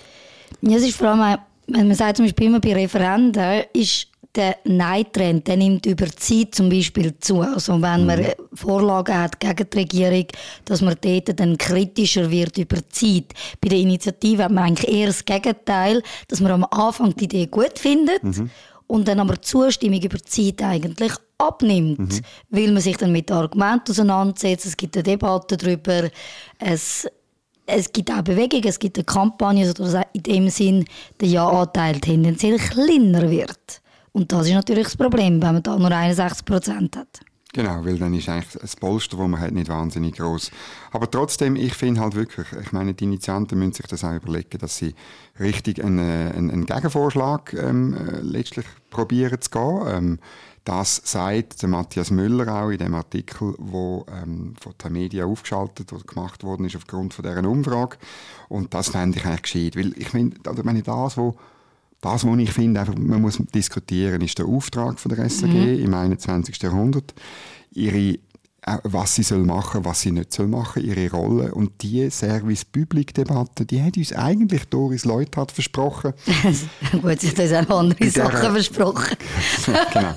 Ja, 0.60 0.76
es 0.76 0.82
ist 0.82 0.98
vor 0.98 1.08
allem, 1.08 1.38
wenn 1.66 1.88
man 1.88 1.96
sagt 1.96 2.18
zum 2.18 2.26
Beispiel 2.26 2.48
immer 2.48 2.60
bei 2.60 2.74
Referenden, 2.74 3.64
ist 3.72 4.08
der 4.36 4.56
Nein-Trend 4.64 5.46
der 5.46 5.56
nimmt 5.56 5.86
über 5.86 6.06
die 6.06 6.16
Zeit 6.16 6.54
zum 6.54 6.68
Beispiel 6.68 7.14
zu. 7.18 7.40
Also 7.40 7.74
wenn 7.80 8.06
man 8.06 8.20
mhm. 8.20 8.32
Vorlagen 8.52 9.18
hat 9.18 9.38
gegen 9.38 9.68
die 9.70 9.78
Regierung, 9.78 10.26
dass 10.64 10.80
man 10.80 10.96
dort 11.00 11.38
dann 11.38 11.56
kritischer 11.56 12.30
wird 12.30 12.58
über 12.58 12.76
Zeit. 12.88 13.32
Bei 13.60 13.68
der 13.68 13.78
Initiative 13.78 14.44
hat 14.44 14.52
man 14.52 14.64
eigentlich 14.64 14.92
eher 14.92 15.08
das 15.08 15.24
Gegenteil, 15.24 16.02
dass 16.28 16.40
man 16.40 16.52
am 16.52 16.64
Anfang 16.64 17.14
die 17.16 17.24
Idee 17.24 17.46
gut 17.46 17.78
findet 17.78 18.22
mhm. 18.22 18.50
und 18.86 19.06
dann 19.06 19.20
aber 19.20 19.34
die 19.34 19.42
Zustimmung 19.42 20.02
über 20.02 20.18
die 20.18 20.24
Zeit 20.24 20.62
eigentlich 20.62 21.12
abnimmt, 21.38 21.98
mhm. 21.98 22.20
weil 22.50 22.72
man 22.72 22.82
sich 22.82 22.96
dann 22.96 23.12
mit 23.12 23.30
Argumenten 23.30 23.90
auseinandersetzt, 23.90 24.66
es 24.66 24.76
gibt 24.76 24.96
eine 24.96 25.02
Debatte 25.02 25.56
darüber, 25.56 26.08
es 26.58 27.06
es 27.66 27.90
gibt 27.92 28.10
auch 28.10 28.22
Bewegungen, 28.22 28.66
es 28.66 28.78
gibt 28.78 28.98
eine 28.98 29.04
Kampagne, 29.04 29.66
sodass 29.66 30.04
in 30.12 30.22
dem 30.22 30.50
Sinn 30.50 30.84
der 31.20 31.28
Ja-Anteil 31.28 31.98
tendenziell 31.98 32.58
kleiner 32.58 33.30
wird. 33.30 33.80
Und 34.14 34.30
das 34.30 34.46
ist 34.46 34.54
natürlich 34.54 34.84
das 34.84 34.96
Problem, 34.96 35.42
wenn 35.42 35.54
man 35.54 35.62
da 35.62 35.76
nur 35.76 35.90
61 35.90 36.44
Prozent 36.44 36.96
hat. 36.96 37.20
Genau, 37.52 37.84
weil 37.84 37.98
dann 37.98 38.14
ist 38.14 38.28
eigentlich 38.28 38.60
das 38.60 38.76
Polster, 38.76 39.16
das 39.16 39.28
man 39.28 39.40
hat, 39.40 39.52
nicht 39.52 39.68
wahnsinnig 39.68 40.16
groß. 40.16 40.50
Aber 40.92 41.10
trotzdem, 41.10 41.56
ich 41.56 41.74
finde 41.74 42.00
halt 42.00 42.14
wirklich, 42.14 42.46
ich 42.60 42.72
meine, 42.72 42.94
die 42.94 43.04
Initianten 43.04 43.58
müssen 43.58 43.74
sich 43.74 43.86
das 43.86 44.04
auch 44.04 44.14
überlegen, 44.14 44.58
dass 44.58 44.76
sie 44.76 44.94
richtig 45.38 45.82
einen, 45.82 46.32
einen, 46.32 46.50
einen 46.50 46.66
Gegenvorschlag 46.66 47.52
ähm, 47.54 47.94
äh, 47.94 48.20
letztlich 48.20 48.66
probieren 48.90 49.40
zu 49.40 49.50
gehen. 49.50 49.82
Ähm, 49.86 50.18
das 50.64 51.02
sagt 51.04 51.60
der 51.62 51.68
Matthias 51.68 52.10
Müller 52.10 52.52
auch 52.52 52.70
in 52.70 52.78
dem 52.78 52.94
Artikel, 52.94 53.54
wo 53.58 54.06
ähm, 54.08 54.54
von 54.60 54.74
den 54.82 54.92
Medien 54.92 55.26
aufgeschaltet 55.26 55.92
oder 55.92 56.04
gemacht 56.04 56.42
worden 56.42 56.66
ist 56.66 56.76
aufgrund 56.76 57.14
von 57.14 57.24
deren 57.24 57.46
Umfrage. 57.46 57.98
Und 58.48 58.74
das 58.74 58.88
fände 58.88 59.18
ich 59.18 59.26
eigentlich 59.26 59.42
gescheit, 59.42 59.76
weil 59.76 59.92
ich 59.96 60.08
finde, 60.08 60.38
also 60.48 60.62
meine 60.62 60.82
das, 60.82 61.16
was 61.16 61.34
das, 62.04 62.26
was 62.26 62.38
ich 62.38 62.52
finde, 62.52 62.80
einfach, 62.80 62.96
man 62.96 63.20
muss 63.20 63.38
diskutieren, 63.54 64.20
ist 64.20 64.38
der 64.38 64.46
Auftrag 64.46 65.00
von 65.00 65.14
der 65.14 65.28
SAG 65.28 65.48
mhm. 65.48 65.84
im 65.84 65.94
21. 65.94 66.60
Jahrhundert. 66.62 67.14
Ihre 67.72 68.18
was 68.84 69.14
sie 69.14 69.22
soll 69.22 69.44
machen, 69.44 69.84
was 69.84 70.00
sie 70.00 70.10
nicht 70.10 70.32
soll 70.32 70.48
machen, 70.48 70.82
ihre 70.82 71.10
Rolle. 71.10 71.54
Und 71.54 71.82
die 71.82 72.08
Service-Public-Debatte, 72.08 73.66
die 73.66 73.82
hat 73.82 73.96
uns 73.96 74.12
eigentlich 74.12 74.64
Doris 74.66 75.04
Leuthardt 75.04 75.52
versprochen. 75.52 76.14
Gut, 77.02 77.20
sie 77.20 77.28
hat 77.28 77.38
uns 77.38 77.52
auch 77.52 77.78
andere 77.78 78.10
Sachen 78.10 78.52
versprochen. 78.52 79.16
genau. 79.92 80.14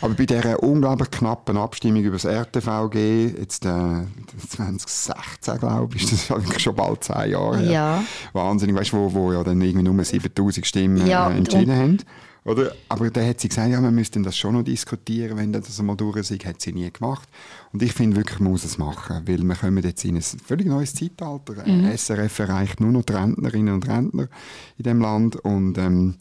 Aber 0.00 0.14
bei 0.14 0.26
dieser 0.26 0.62
unglaublich 0.62 1.10
knappen 1.10 1.56
Abstimmung 1.56 2.02
über 2.02 2.16
das 2.16 2.24
RTVG, 2.24 3.38
jetzt 3.38 3.64
äh, 3.64 4.04
2016, 4.48 5.58
glaube 5.58 5.96
ich, 5.96 6.04
ist 6.04 6.30
das 6.30 6.62
schon 6.62 6.74
bald 6.76 7.02
zehn 7.02 7.32
Jahre 7.32 7.58
her. 7.58 7.70
Ja. 7.70 8.04
Wahnsinnig, 8.32 8.76
weißt 8.76 8.92
du, 8.92 8.96
wo, 8.96 9.12
wo 9.12 9.32
ja 9.32 9.42
dann 9.42 9.60
irgendwie 9.60 9.82
nur 9.82 10.04
7000 10.04 10.66
Stimmen 10.66 11.06
ja, 11.06 11.30
äh, 11.30 11.36
entschieden 11.36 11.76
haben. 11.76 11.98
Oder? 12.44 12.72
Aber 12.88 13.08
da 13.10 13.24
hat 13.24 13.40
sie 13.40 13.48
gesagt, 13.48 13.70
ja, 13.70 13.80
man 13.80 13.94
müsste 13.94 14.20
das 14.20 14.36
schon 14.36 14.54
noch 14.54 14.64
diskutieren, 14.64 15.36
wenn 15.36 15.52
das 15.52 15.78
einmal 15.78 15.96
durch 15.96 16.16
ist. 16.16 16.44
Hat 16.44 16.60
sie 16.60 16.72
nie 16.72 16.90
gemacht. 16.90 17.28
Und 17.72 17.82
ich 17.82 17.92
finde 17.92 18.16
wirklich, 18.16 18.40
man 18.40 18.50
muss 18.50 18.64
es 18.64 18.78
machen, 18.78 19.22
weil 19.26 19.42
wir 19.42 19.54
kommen 19.54 19.82
jetzt 19.82 20.04
in 20.04 20.16
ein 20.16 20.22
völlig 20.22 20.66
neues 20.66 20.94
Zeitalter. 20.94 21.66
Mhm. 21.66 21.96
SRF 21.96 22.40
erreicht 22.40 22.80
nur 22.80 22.90
noch 22.90 23.04
die 23.04 23.12
Rentnerinnen 23.12 23.74
und 23.74 23.88
Rentner 23.88 24.28
in 24.76 24.82
dem 24.82 25.00
Land 25.00 25.36
und 25.36 25.78
ähm, 25.78 26.16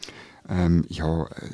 ähm, 0.47 0.85
ja, 0.89 1.23
äh, 1.23 1.49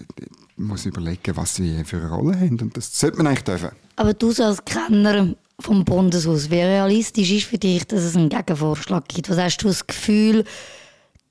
man 0.57 0.69
muss 0.69 0.86
überlegen, 0.86 1.38
was 1.38 1.55
sie 1.55 1.83
für 1.86 1.97
eine 1.97 2.09
Rolle 2.09 2.39
haben 2.39 2.59
und 2.59 2.75
das 2.75 3.00
sollte 3.00 3.17
man 3.17 3.27
eigentlich 3.27 3.43
dürfen. 3.43 3.69
Aber 3.95 4.13
du 4.13 4.29
als 4.43 4.63
Kenner 4.65 5.36
vom 5.59 5.86
Bundeshaus, 5.86 6.50
wie 6.50 6.62
realistisch 6.62 7.31
ist 7.31 7.45
für 7.45 7.57
dich, 7.57 7.86
dass 7.86 8.01
es 8.01 8.15
einen 8.15 8.29
Gegenvorschlag 8.29 9.07
gibt? 9.07 9.29
Was 9.29 9.38
hast 9.38 9.57
du 9.57 9.67
das 9.67 9.86
Gefühl, 9.88 10.43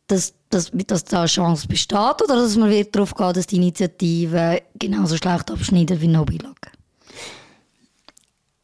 dass, 0.07 0.35
dass, 0.51 0.71
dass 0.73 1.05
da 1.05 1.21
eine 1.21 1.27
Chance 1.27 1.67
besteht 1.67 2.23
oder 2.23 2.37
dass 2.37 2.57
man 2.57 2.71
wird 2.71 2.95
darauf 2.95 3.15
geht, 3.15 3.37
dass 3.37 3.47
die 3.47 3.57
Initiative 3.57 4.63
genauso 4.79 5.17
schlecht 5.17 5.51
abschneidet 5.51 6.01
wie 6.01 6.09
Nobilag? 6.09 6.73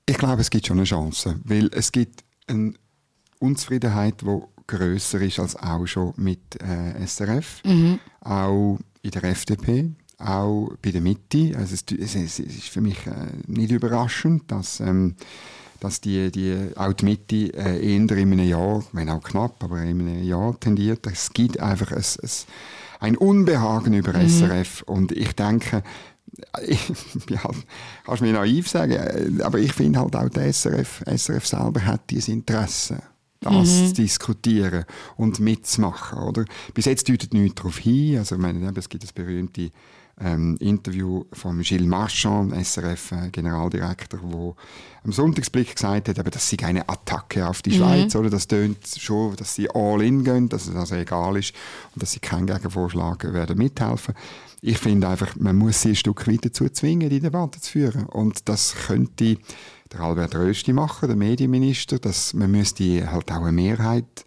Ich 0.06 0.18
glaube, 0.18 0.40
es 0.40 0.50
gibt 0.50 0.66
schon 0.66 0.78
eine 0.78 0.86
Chance, 0.86 1.40
weil 1.44 1.70
es 1.72 1.90
gibt 1.90 2.24
eine 2.46 2.74
Unzufriedenheit, 3.38 4.20
die 4.22 4.40
grösser 4.66 5.20
ist 5.20 5.38
als 5.38 5.56
auch 5.56 5.86
schon 5.86 6.12
mit 6.16 6.40
äh, 6.60 7.06
SRF, 7.06 7.62
mhm. 7.64 7.98
auch 8.20 8.78
in 9.02 9.10
der 9.10 9.24
FDP, 9.24 9.90
auch 10.18 10.70
bei 10.80 10.90
der 10.90 11.00
Mitte. 11.00 11.56
Also 11.56 11.74
es, 11.74 11.84
es, 11.98 12.14
es 12.14 12.38
ist 12.38 12.68
für 12.68 12.80
mich 12.80 13.06
äh, 13.06 13.32
nicht 13.46 13.72
überraschend, 13.72 14.50
dass 14.50 14.80
ähm, 14.80 15.16
dass 15.82 16.00
die, 16.00 16.30
die, 16.30 16.70
auch 16.76 16.92
die 16.92 17.04
Mitte 17.04 17.36
äh, 17.54 17.84
eher 17.84 17.96
in 17.96 18.10
einem 18.10 18.38
Jahr, 18.38 18.84
wenn 18.92 19.10
auch 19.10 19.22
knapp, 19.22 19.64
aber 19.64 19.82
in 19.82 20.00
einem 20.00 20.22
Jahr 20.22 20.58
tendiert. 20.60 21.04
Es 21.08 21.32
gibt 21.32 21.58
einfach 21.58 21.90
ein, 21.90 21.98
ein, 21.98 22.30
ein 23.00 23.16
Unbehagen 23.16 23.92
über 23.92 24.16
mhm. 24.16 24.28
SRF 24.28 24.82
und 24.82 25.10
ich 25.10 25.32
denke, 25.32 25.82
ich, 26.66 26.88
ja, 27.28 27.40
kannst 28.04 28.20
du 28.20 28.24
mir 28.24 28.32
naiv 28.32 28.68
sagen, 28.68 28.92
äh, 28.92 29.42
aber 29.42 29.58
ich 29.58 29.72
finde 29.72 29.98
halt 29.98 30.14
auch, 30.14 30.28
der 30.28 30.52
SRF, 30.52 31.02
SRF 31.04 31.46
selber 31.46 31.84
hat 31.84 32.08
dieses 32.10 32.28
Interesse 32.28 33.02
das 33.40 33.52
mhm. 33.54 33.86
zu 33.88 33.94
diskutieren 33.94 34.84
und 35.16 35.40
mitzumachen. 35.40 36.20
Oder? 36.20 36.44
Bis 36.74 36.84
jetzt 36.84 37.08
deutet 37.08 37.34
nichts 37.34 37.56
darauf 37.56 37.78
hin. 37.78 38.18
Also, 38.18 38.36
ich 38.36 38.40
meine, 38.40 38.72
es 38.76 38.88
gibt 38.88 39.02
das 39.02 39.12
berühmte 39.12 39.72
ähm, 40.22 40.56
Interview 40.60 41.24
von 41.32 41.60
Gilles 41.60 41.86
Marchand, 41.86 42.52
SRF-Generaldirektor, 42.54 44.20
wo 44.22 44.56
am 45.04 45.12
Sonntagsblick 45.12 45.74
gesagt 45.74 46.08
hat, 46.08 46.18
aber 46.18 46.30
das 46.30 46.48
sei 46.48 46.58
eine 46.62 46.88
Attacke 46.88 47.48
auf 47.48 47.62
die 47.62 47.70
mhm. 47.70 47.74
Schweiz, 47.74 48.16
oder? 48.16 48.30
Das 48.30 48.46
tönt 48.46 48.78
schon, 48.98 49.36
dass 49.36 49.54
sie 49.54 49.68
all 49.70 50.02
in 50.02 50.24
gehen, 50.24 50.48
dass 50.48 50.68
es 50.68 50.76
also 50.76 50.94
egal 50.94 51.36
ist 51.36 51.54
und 51.94 52.02
dass 52.02 52.12
sie 52.12 52.20
keinen 52.20 52.46
Gegenvorschlag 52.46 53.32
werden 53.32 53.58
mithelfen. 53.58 54.14
Ich 54.60 54.78
finde 54.78 55.08
einfach, 55.08 55.34
man 55.36 55.56
muss 55.56 55.82
sie 55.82 55.90
ein 55.90 55.96
Stück 55.96 56.28
weit 56.28 56.44
dazu 56.44 56.68
zwingen, 56.68 57.10
die 57.10 57.18
Debatte 57.18 57.60
zu 57.60 57.72
führen. 57.72 58.06
Und 58.06 58.48
das 58.48 58.76
könnte 58.86 59.38
der 59.92 60.00
Albert 60.00 60.36
Rösti 60.36 60.72
machen, 60.72 61.08
der 61.08 61.16
Medienminister, 61.16 61.98
dass 61.98 62.32
man 62.32 62.50
müsste 62.50 63.10
halt 63.10 63.30
auch 63.32 63.42
eine 63.42 63.52
Mehrheit 63.52 64.24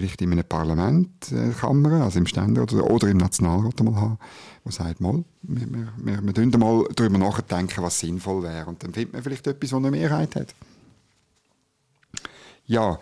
vielleicht 0.00 0.22
in 0.22 0.32
einem 0.32 0.44
Parlament, 0.44 1.32
äh, 1.32 1.50
Kammer, 1.50 2.04
also 2.04 2.18
im 2.18 2.26
Ständerat 2.26 2.72
oder, 2.72 2.90
oder 2.90 3.08
im 3.08 3.16
Nationalrat 3.16 3.82
mal 3.82 3.96
haben, 3.96 4.18
der 4.64 4.72
sagt, 4.72 5.00
mal, 5.00 5.24
wir, 5.42 5.88
wir, 5.96 6.58
mal 6.58 6.84
darüber 6.94 7.18
nachdenken, 7.18 7.82
was 7.82 8.00
sinnvoll 8.00 8.42
wäre. 8.42 8.66
Und 8.66 8.82
dann 8.82 8.92
findet 8.92 9.12
man 9.12 9.22
vielleicht 9.22 9.46
etwas, 9.46 9.70
das 9.70 9.76
eine 9.76 9.90
Mehrheit 9.90 10.36
hat. 10.36 10.54
Ja, 12.66 12.98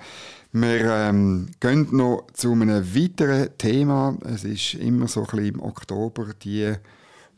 wir 0.53 0.85
ähm, 0.85 1.49
gehen 1.59 1.89
noch 1.91 2.27
zu 2.33 2.53
einem 2.53 2.95
weiteren 2.95 3.49
Thema. 3.59 4.17
Es 4.25 4.45
ist 4.45 4.75
immer 4.75 5.09
so 5.09 5.21
ein 5.21 5.27
bisschen 5.27 5.55
im 5.55 5.61
Oktober 5.61 6.27
die 6.43 6.75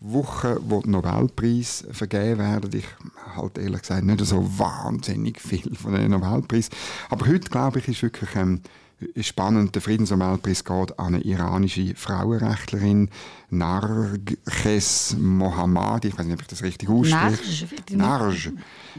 Woche, 0.01 0.59
wo 0.61 0.83
die 0.83 0.91
Nobelpreise 0.91 1.95
vergeben 1.95 2.39
werden. 2.39 2.71
Ich 2.75 2.87
halte 3.35 3.63
ehrlich 3.63 3.81
gesagt 3.81 4.05
nicht 4.05 4.25
so 4.25 4.47
wahnsinnig 4.59 5.41
viel 5.41 5.75
von 5.75 5.95
den 5.95 6.11
Nobelpreisen. 6.11 6.75
Aber 7.09 7.27
heute, 7.27 7.49
glaube 7.49 7.79
ich, 7.79 7.89
ist 7.89 8.03
wirklich 8.03 8.35
ähm, 8.37 8.61
spannend, 9.21 9.75
der 9.75 9.83
Friedensnobelpreis 9.83 10.65
geht 10.65 10.99
an 10.99 11.15
eine 11.15 11.21
iranische 11.21 11.95
Frauenrechtlerin, 11.95 13.11
Narges 13.51 15.17
Mohammadi, 15.19 16.09
ich 16.09 16.19
weiß 16.19 16.27
nicht, 16.27 16.35
ob 16.35 16.41
ich 16.43 16.47
das 16.49 16.63
richtig 16.63 16.89
ausspreche. 16.89 17.69
Narj, 17.93 18.51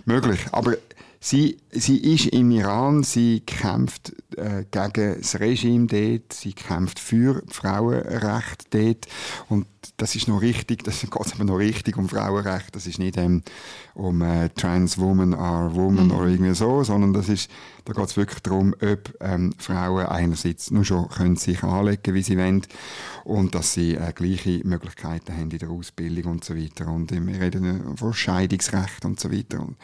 möglich. 0.05 0.39
Aber 0.51 0.77
Sie, 1.19 1.57
sie 1.71 1.97
ist 1.97 2.27
im 2.27 2.51
Iran, 2.51 3.03
sie 3.03 3.39
kämpft 3.41 4.13
äh, 4.35 4.65
gegen 4.69 5.17
das 5.19 5.39
Regime 5.39 5.87
dort, 5.87 6.31
sie 6.31 6.53
kämpft 6.53 6.99
für 6.99 7.41
Frauenrecht 7.47 8.73
dort. 8.73 9.07
Und 9.49 9.65
das 9.97 10.15
ist 10.15 10.27
noch 10.27 10.41
richtig, 10.41 10.83
das 10.83 11.01
geht 11.01 11.13
aber 11.15 11.43
noch 11.43 11.57
richtig 11.57 11.97
um 11.97 12.07
Frauenrecht, 12.07 12.75
das 12.75 12.85
ist 12.85 12.99
nicht 12.99 13.17
ähm, 13.17 13.41
um 13.95 14.21
äh, 14.21 14.49
Trans 14.49 14.99
Woman 14.99 15.33
are 15.33 15.73
Woman 15.73 16.07
mhm. 16.07 16.11
oder 16.11 16.27
irgendwie 16.27 16.53
so, 16.53 16.83
sondern 16.83 17.13
das 17.13 17.29
ist, 17.29 17.49
da 17.85 17.93
geht 17.93 18.05
es 18.05 18.17
wirklich 18.17 18.41
darum, 18.43 18.75
ob 18.79 19.15
ähm, 19.19 19.53
Frauen 19.57 20.05
einerseits 20.05 20.69
nur 20.69 20.85
schon 20.85 21.09
können 21.09 21.35
sich 21.35 21.63
anlegen, 21.63 22.13
wie 22.13 22.21
sie 22.21 22.37
wollen 22.37 22.61
und 23.23 23.55
dass 23.55 23.73
sie 23.73 23.95
äh, 23.95 24.13
gleiche 24.13 24.61
Möglichkeiten 24.65 25.33
haben 25.33 25.49
in 25.49 25.59
der 25.59 25.69
Ausbildung 25.69 26.33
und 26.33 26.43
so 26.43 26.55
weiter. 26.55 26.87
Und 26.87 27.11
wir 27.11 27.41
reden 27.41 27.97
von 27.97 28.13
Scheidungsrecht 28.13 29.03
und 29.03 29.19
so 29.19 29.31
weiter. 29.31 29.61
Und 29.61 29.77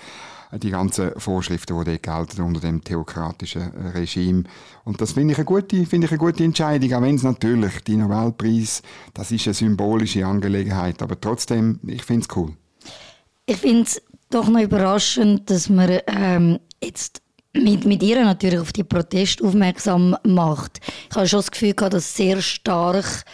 die 0.60 0.72
ganzen 0.72 1.12
Vorschriften, 1.18 1.78
die 1.78 1.86
dort 1.86 2.04
gelten 2.04 2.42
unter 2.42 2.60
dem 2.60 2.84
theokratischen 2.84 3.72
Regime. 3.94 4.44
Und 4.84 5.02
das 5.02 5.14
finde 5.14 5.34
ich 5.34 5.38
eine 5.38 5.46
gute, 5.46 5.76
ich 5.76 5.94
eine 5.94 6.18
gute 6.18 6.44
Entscheidung, 6.44 6.94
auch 6.94 7.02
wenn 7.02 7.16
es 7.16 7.24
natürlich, 7.24 7.84
die 7.86 7.98
Nobelpreis, 7.98 8.82
das 9.14 9.32
ist 9.32 9.48
eine 9.48 9.54
symbolische 9.54 10.26
Angelegenheit, 10.26 11.02
aber 11.02 11.20
trotzdem, 11.20 11.80
ich 11.86 12.04
finde 12.04 12.28
es 12.30 12.36
cool. 12.36 12.54
Ich 13.46 13.58
finde 13.58 13.84
es 13.84 14.02
doch 14.30 14.48
noch 14.48 14.62
überraschend, 14.62 15.50
dass 15.50 15.70
man 15.70 16.00
ähm, 16.08 16.60
jetzt 16.84 17.22
mit, 17.54 17.86
mit 17.86 18.02
ihr 18.02 18.24
natürlich 18.24 18.60
auf 18.60 18.74
die 18.74 18.84
Proteste 18.84 19.44
aufmerksam 19.44 20.16
macht. 20.24 20.80
Ich 21.10 21.16
habe 21.16 21.28
schon 21.28 21.40
das 21.40 21.52
Gefühl 21.52 21.74
gehabt, 21.74 21.94
dass 21.94 22.16
sehr 22.16 22.42
stark 22.42 23.26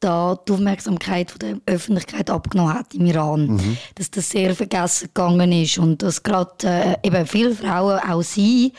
da 0.00 0.38
die 0.46 0.52
Aufmerksamkeit 0.52 1.30
von 1.30 1.38
der 1.38 1.56
Öffentlichkeit 1.66 2.30
abgenommen 2.30 2.74
hat 2.74 2.94
im 2.94 3.06
Iran. 3.06 3.46
Mhm. 3.46 3.76
Dass 3.94 4.10
das 4.10 4.30
sehr 4.30 4.54
vergessen 4.54 5.08
gegangen 5.14 5.52
ist 5.52 5.78
und 5.78 6.02
dass 6.02 6.22
gerade 6.22 6.50
äh, 6.64 6.96
eben 7.02 7.26
viele 7.26 7.54
Frauen, 7.54 7.98
auch 8.00 8.22
sie, 8.22 8.72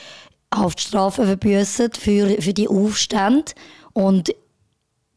Haftstrafen 0.53 1.25
verbüßen 1.25 1.91
für, 1.93 2.41
für 2.41 2.53
die 2.53 2.67
Aufstände. 2.67 3.51
Und 3.93 4.31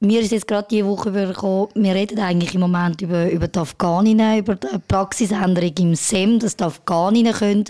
mir 0.01 0.23
ist 0.23 0.33
jetzt 0.33 0.49
gerade 0.49 0.67
diese 0.71 0.87
Woche 0.87 1.11
übergekommen, 1.11 1.69
wir 1.75 1.95
reden 1.95 2.19
eigentlich 2.19 2.55
im 2.55 2.63
Moment 2.63 3.03
über, 3.03 3.31
über 3.31 3.49
die 3.49 3.59
Afghaninnen, 3.59 4.39
über 4.39 4.55
die 4.55 4.67
Praxisänderung 4.89 5.75
im 5.79 5.95
SEM, 5.95 6.39
dass 6.39 6.57
die 6.57 6.65
Afghaninnen 6.65 7.35
können 7.35 7.65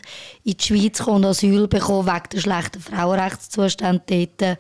in 0.45 0.57
die 0.57 0.65
Schweiz 0.65 1.03
kommen 1.03 1.25
und 1.25 1.31
Asyl 1.31 1.67
bekommen 1.67 2.07
wegen 2.07 2.29
der 2.33 2.39
schlechten 2.39 2.81
Frauenrechtszustände 2.81 4.29
dort. 4.39 4.59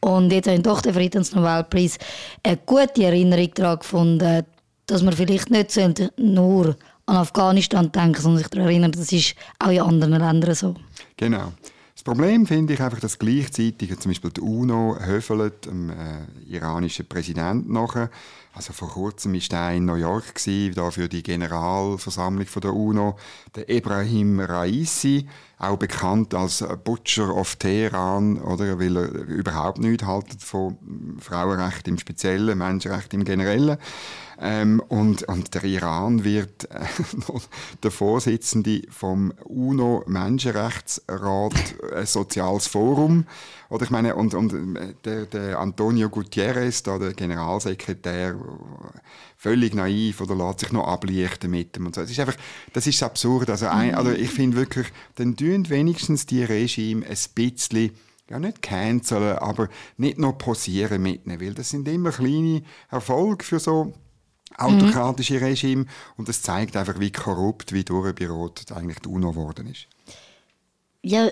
Und 0.00 0.32
jetzt 0.32 0.46
habe 0.46 0.56
ich 0.56 0.62
doch 0.62 0.80
den 0.80 0.94
Friedensnobelpreis 0.94 1.98
eine 2.42 2.58
gute 2.64 3.04
Erinnerung 3.04 3.50
daran 3.54 3.78
gefunden, 3.78 4.44
dass 4.86 5.02
man 5.02 5.14
vielleicht 5.14 5.50
nicht 5.50 5.76
nur 6.16 6.76
an 7.06 7.16
Afghanistan 7.16 7.90
denken, 7.90 8.20
sondern 8.20 8.38
sich 8.38 8.48
daran 8.48 8.68
erinnern, 8.68 8.92
das 8.92 9.12
ist 9.12 9.34
auch 9.58 9.70
in 9.70 9.80
anderen 9.80 10.20
Ländern 10.20 10.54
so. 10.54 10.74
Genau. 11.16 11.52
Das 11.94 12.04
Problem 12.04 12.46
finde 12.46 12.74
ich 12.74 12.80
einfach, 12.80 13.00
dass 13.00 13.18
gleichzeitig 13.18 13.98
zum 13.98 14.10
Beispiel 14.10 14.30
die 14.30 14.40
UNO 14.40 14.96
höfelt 15.00 15.66
dem 15.66 15.90
äh, 15.90 15.94
iranischen 16.48 17.06
Präsidenten 17.06 17.72
nachher. 17.72 18.10
Also 18.58 18.72
vor 18.72 18.88
kurzem 18.88 19.34
war 19.34 19.40
der 19.52 19.76
in 19.76 19.84
New 19.84 19.94
York 19.94 20.34
da 20.74 20.90
für 20.90 21.08
die 21.08 21.22
Generalversammlung 21.22 22.48
der 22.60 22.74
UNO, 22.74 23.16
der 23.54 23.68
Ibrahim 23.68 24.40
Raisi 24.40 25.28
auch 25.58 25.76
bekannt 25.76 26.34
als 26.34 26.64
Butcher 26.82 27.32
of 27.34 27.54
Teheran, 27.56 28.40
oder, 28.40 28.80
weil 28.80 28.96
er 28.96 29.10
überhaupt 29.26 29.78
nichts 29.78 30.04
haltet 30.04 30.42
von 30.42 30.76
Frauenrecht 31.20 31.86
im 31.88 31.98
Speziellen, 31.98 32.56
Menschenrecht 32.58 33.12
im 33.14 33.24
Generellen. 33.24 33.78
Ähm, 34.40 34.80
und, 34.86 35.24
und 35.24 35.52
der 35.52 35.64
Iran 35.64 36.22
wird 36.22 36.70
äh, 36.70 36.84
der 37.82 37.90
Vorsitzende 37.90 38.82
vom 38.88 39.32
UNO-Menschenrechtsrat, 39.44 41.54
ein 41.92 42.06
Soziales 42.06 42.68
Forum. 42.68 43.26
Oder 43.68 43.82
ich 43.82 43.90
meine, 43.90 44.14
und, 44.14 44.34
und 44.34 44.76
äh, 44.76 44.94
der, 45.04 45.26
der 45.26 45.58
Antonio 45.58 46.08
Gutierrez, 46.08 46.84
da 46.84 46.98
der 46.98 47.14
Generalsekretär, 47.14 48.36
völlig 49.36 49.74
naiv 49.74 50.20
oder 50.20 50.34
lässt 50.34 50.60
sich 50.60 50.72
noch 50.72 50.86
ablichten 50.86 51.50
mit 51.50 51.76
dem 51.76 51.86
und 51.86 51.94
so. 51.94 52.02
Das 52.02 52.10
ist 52.10 52.20
einfach, 52.20 52.36
das 52.72 52.86
ist 52.86 53.02
absurd. 53.02 53.50
Also, 53.50 53.66
ein, 53.66 53.94
also 53.94 54.10
ich 54.10 54.30
finde 54.30 54.56
wirklich, 54.56 54.88
dann 55.16 55.36
tun 55.36 55.68
wenigstens 55.68 56.26
die 56.26 56.44
Regime 56.44 57.06
ein 57.06 57.16
bisschen 57.34 57.92
ja 58.30 58.38
nicht 58.38 58.62
canceln, 58.62 59.38
aber 59.38 59.68
nicht 59.96 60.18
noch 60.18 60.36
posieren 60.36 61.02
mit 61.02 61.26
ihnen, 61.26 61.40
weil 61.40 61.54
das 61.54 61.70
sind 61.70 61.88
immer 61.88 62.10
kleine 62.10 62.62
Erfolge 62.90 63.44
für 63.44 63.58
so 63.58 63.94
autokratische 64.56 65.34
mhm. 65.34 65.44
Regime 65.44 65.86
und 66.16 66.28
das 66.28 66.42
zeigt 66.42 66.76
einfach, 66.76 66.98
wie 67.00 67.12
korrupt, 67.12 67.72
wie 67.72 67.84
durchbürot 67.84 68.70
eigentlich 68.72 68.98
die 69.00 69.08
UNO 69.08 69.32
geworden 69.32 69.66
ist. 69.68 69.86
Ja, 71.02 71.28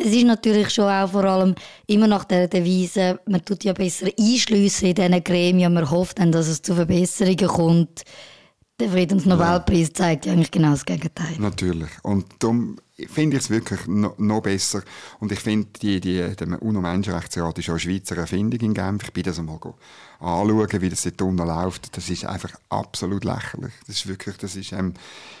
es 0.00 0.12
ist 0.14 0.24
natürlich 0.24 0.70
schon 0.70 0.86
auch 0.86 1.10
vor 1.10 1.24
allem 1.24 1.54
immer 1.86 2.06
nach 2.06 2.24
der 2.24 2.48
Devise, 2.48 3.20
man 3.26 3.44
tut 3.44 3.64
ja 3.64 3.72
besser 3.72 4.06
einschliessen 4.18 4.88
in 4.88 4.94
diesen 4.94 5.24
Gremien, 5.24 5.72
man 5.72 5.90
hofft 5.90 6.18
dann, 6.18 6.32
dass 6.32 6.48
es 6.48 6.62
zu 6.62 6.74
Verbesserungen 6.74 7.46
kommt. 7.46 8.02
Der 8.78 8.88
Friedensnobelpreis 8.88 9.92
zeigt 9.92 10.24
ja 10.24 10.32
eigentlich 10.32 10.50
genau 10.50 10.70
das 10.70 10.86
Gegenteil. 10.86 11.36
Natürlich. 11.38 11.90
Und 12.02 12.26
darum 12.38 12.76
finde 13.08 13.36
ich 13.36 13.44
es 13.44 13.50
wirklich 13.50 13.86
noch, 13.86 14.18
noch, 14.18 14.42
besser. 14.42 14.82
Und 15.18 15.32
ich 15.32 15.40
finde, 15.40 15.68
die, 15.80 16.00
die, 16.00 16.34
der 16.36 16.62
UNO-Menschenrechtsrat 16.62 17.58
ist 17.58 17.68
auch 17.68 17.72
eine 17.72 17.80
Schweizer 17.80 18.16
Erfindung 18.16 18.60
in 18.60 18.74
Genf. 18.74 19.04
Ich 19.04 19.12
bin 19.12 19.22
das 19.22 19.38
einmal 19.38 19.58
anschauen, 20.20 20.82
wie 20.82 20.88
das 20.88 21.02
dort 21.02 21.22
unten 21.22 21.46
läuft. 21.46 21.96
Das 21.96 22.10
ist 22.10 22.24
einfach 22.26 22.52
absolut 22.68 23.24
lächerlich. 23.24 23.72
Das 23.86 23.96
ist 23.96 24.06
wirklich, 24.06 24.36
das 24.36 24.54
ist, 24.54 24.72
ähm, 24.72 24.94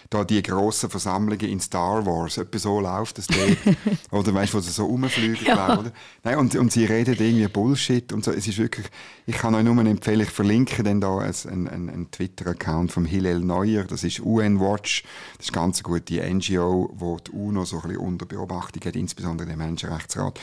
da 0.08 0.24
die 0.24 0.42
grossen 0.42 0.90
Versammlungen 0.90 1.48
in 1.48 1.60
Star 1.60 2.04
Wars, 2.04 2.38
etwa 2.38 2.58
so 2.58 2.80
läuft 2.80 3.18
das 3.18 3.28
dort. 3.28 3.76
oder 4.10 4.34
weißt 4.34 4.52
du, 4.52 4.58
wo 4.58 4.60
sie 4.60 4.70
so 4.70 4.86
rumfliegen, 4.86 5.46
ja. 5.46 5.78
oder? 5.78 5.92
Nein, 6.24 6.38
und, 6.38 6.56
und 6.56 6.72
sie 6.72 6.84
reden 6.84 7.14
irgendwie 7.14 7.46
Bullshit 7.46 8.12
und 8.12 8.24
so. 8.24 8.32
Es 8.32 8.48
ist 8.48 8.58
wirklich, 8.58 8.86
ich 9.26 9.36
kann 9.36 9.54
euch 9.54 9.62
nur 9.62 9.78
empfehlen, 9.84 10.22
ich 10.22 10.30
verlinke 10.30 10.82
dann 10.82 11.00
da 11.00 11.18
einen, 11.18 11.68
einen, 11.68 11.90
einen 11.90 12.10
Twitter-Account 12.10 12.90
vom 12.90 13.04
Hillel 13.04 13.40
Neuer, 13.40 13.84
das 13.84 14.02
ist 14.02 14.20
UN 14.20 14.58
Watch, 14.58 15.04
das 15.36 15.46
ist 15.46 15.52
ganz 15.52 15.78
eine 15.78 15.94
gute 15.94 16.34
NGO, 16.34 16.90
wo 16.94 17.18
die 17.18 17.30
UNO 17.50 17.64
so 17.64 17.76
ein 17.76 17.82
bisschen 17.82 17.98
unter 17.98 18.26
Beobachtung 18.26 18.82
hat, 18.84 18.96
insbesondere 18.96 19.46
der 19.46 19.56
Menschenrechtsrat 19.56 20.38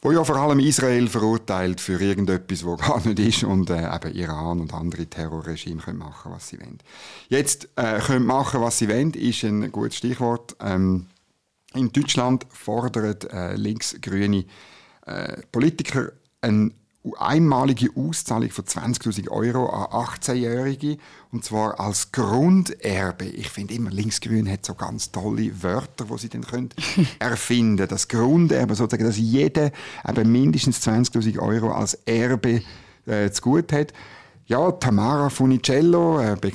wo 0.00 0.12
ja 0.12 0.22
vor 0.22 0.36
allem 0.36 0.60
Israel 0.60 1.08
verurteilt 1.08 1.80
für 1.80 2.00
irgendetwas, 2.00 2.64
wo 2.64 2.76
gar 2.76 3.04
nicht 3.06 3.18
ist 3.18 3.44
und 3.44 3.70
äh, 3.70 3.94
eben 3.94 4.14
Iran 4.14 4.60
und 4.60 4.72
andere 4.72 5.06
Terrorregime 5.06 5.82
können 5.82 5.98
machen, 5.98 6.32
was 6.32 6.48
sie 6.48 6.60
wollen. 6.60 6.78
Jetzt 7.28 7.68
äh, 7.76 7.98
können 8.00 8.26
machen, 8.26 8.60
was 8.60 8.78
sie 8.78 8.88
wollen, 8.88 9.12
ist 9.14 9.42
ein 9.44 9.72
gutes 9.72 9.96
Stichwort. 9.96 10.56
Ähm, 10.60 11.06
in 11.74 11.92
Deutschland 11.92 12.46
fordern 12.50 13.16
äh, 13.30 13.56
linksgrüne 13.56 14.44
äh, 15.06 15.42
Politiker 15.52 16.12
ein 16.40 16.74
einmalige 17.16 17.90
Auszahlung 17.94 18.50
von 18.50 18.64
20.000 18.64 19.28
Euro 19.28 19.66
an 19.68 20.04
18-Jährige 20.04 20.98
und 21.30 21.44
zwar 21.44 21.78
als 21.78 22.12
Grunderbe. 22.12 23.26
Ich 23.26 23.48
finde 23.48 23.74
immer, 23.74 23.90
Linksgrün 23.90 24.50
hat 24.50 24.66
so 24.66 24.74
ganz 24.74 25.10
tolle 25.12 25.62
Wörter, 25.62 26.04
die 26.04 26.18
sie 26.18 26.28
dann 26.28 26.42
können 26.42 26.70
erfinden 27.18 27.86
Das 27.88 28.08
Grunderbe, 28.08 28.74
sozusagen, 28.74 29.04
dass 29.04 29.18
jeder 29.18 29.70
eben 30.08 30.32
mindestens 30.32 30.86
20.000 30.86 31.38
Euro 31.38 31.72
als 31.72 31.94
Erbe 32.06 32.62
äh, 33.06 33.30
zu 33.30 33.42
gut 33.42 33.72
hat. 33.72 33.92
Ja, 34.46 34.72
Tamara 34.72 35.28
Funicello, 35.28 36.20
äh, 36.20 36.36
be 36.40 36.52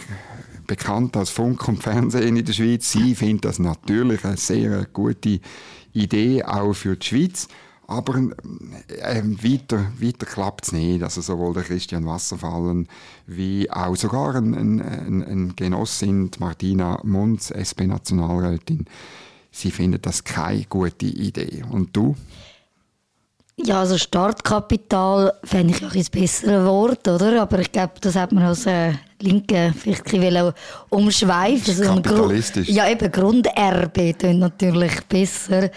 bekannt 0.66 1.18
als 1.18 1.30
Funk 1.30 1.68
und 1.68 1.84
Fernsehen 1.84 2.38
in 2.38 2.46
der 2.46 2.54
Schweiz, 2.54 2.90
sie 2.90 3.16
findet 3.16 3.44
das 3.46 3.60
natürlich 3.60 4.24
eine 4.24 4.38
sehr 4.38 4.86
gute 4.94 5.42
Idee, 5.92 6.42
auch 6.44 6.74
für 6.74 6.96
die 6.96 7.06
Schweiz. 7.06 7.48
Aber 7.94 8.18
äh, 8.18 9.22
weiter, 9.24 9.86
weiter 10.00 10.26
klappt 10.26 10.66
es 10.66 10.72
nicht. 10.72 11.04
Also 11.04 11.22
sowohl 11.22 11.54
der 11.54 11.64
Christian 11.64 12.06
Wasserfallen 12.06 12.88
wie 13.28 13.70
auch 13.70 13.96
sogar 13.96 14.36
ein, 14.36 14.54
ein, 14.54 15.24
ein, 15.24 15.54
Genossin, 15.56 16.32
Martina 16.40 17.00
Munz, 17.04 17.52
SP-Nationalrätin, 17.52 18.86
sie 19.52 19.72
finden 19.72 20.02
das 20.02 20.24
keine 20.24 20.66
gute 20.66 21.06
Idee. 21.06 21.64
Und 21.70 21.96
du? 21.96 22.16
Ja, 23.58 23.82
also 23.82 24.00
Startkapital 24.00 25.34
fände 25.44 25.76
ich 25.76 25.86
auch 25.86 25.94
ein 25.94 26.06
besseres 26.12 26.66
Wort, 26.66 27.08
oder? 27.08 27.44
Aber 27.44 27.60
ich 27.60 27.72
glaube, 27.72 27.94
das 28.02 28.16
hat 28.16 28.32
man 28.32 28.44
als 28.44 28.66
äh, 28.66 28.94
Linke 29.22 29.74
vielleicht 29.78 30.12
ein 30.12 30.22
bisschen 30.22 30.54
umschweifen. 30.90 31.80
Also 31.80 32.02
kapitalistisch. 32.02 32.70
ja, 32.70 32.90
eben 32.90 33.12
Grunderbe 33.12 34.14
klingt 34.16 34.40
natürlich 34.40 35.04
besser. 35.08 35.70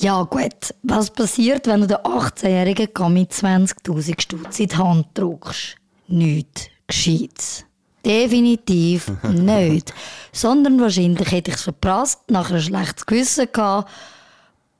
Ja 0.00 0.22
gut, 0.22 0.74
was 0.84 1.10
passiert, 1.10 1.66
wenn 1.66 1.80
du 1.80 1.88
den 1.88 1.96
18-jährigen 1.96 3.12
mit 3.12 3.32
20'000 3.32 4.20
Stutz 4.20 4.60
in 4.60 4.68
die 4.68 4.76
Hand 4.76 5.06
drückst? 5.14 5.74
Nichts 6.06 6.68
Gescheites. 6.86 7.64
Definitiv 8.04 9.10
nicht. 9.24 9.92
Sondern 10.32 10.80
wahrscheinlich 10.80 11.32
hätte 11.32 11.50
ich 11.50 11.56
es 11.56 11.62
verpasst, 11.62 12.30
nachher 12.30 12.56
ein 12.56 12.62
schlechtes 12.62 13.06
Gewissen 13.06 13.48
gehabt 13.52 13.90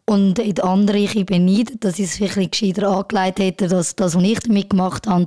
Und 0.04 0.38
in 0.38 0.61
andere 0.61 0.98
ich 0.98 1.26
beneide, 1.26 1.76
dass 1.78 1.98
ich 1.98 2.07
es 2.07 2.20
wirklich 2.20 2.52
gescheiter 2.52 2.88
angelegt 2.88 3.40
hätte, 3.40 3.66
dass 3.66 3.96
das, 3.96 4.14
was 4.14 4.22
ich 4.22 4.38
damit 4.38 4.70
gemacht 4.70 5.09
habe, 5.09 5.26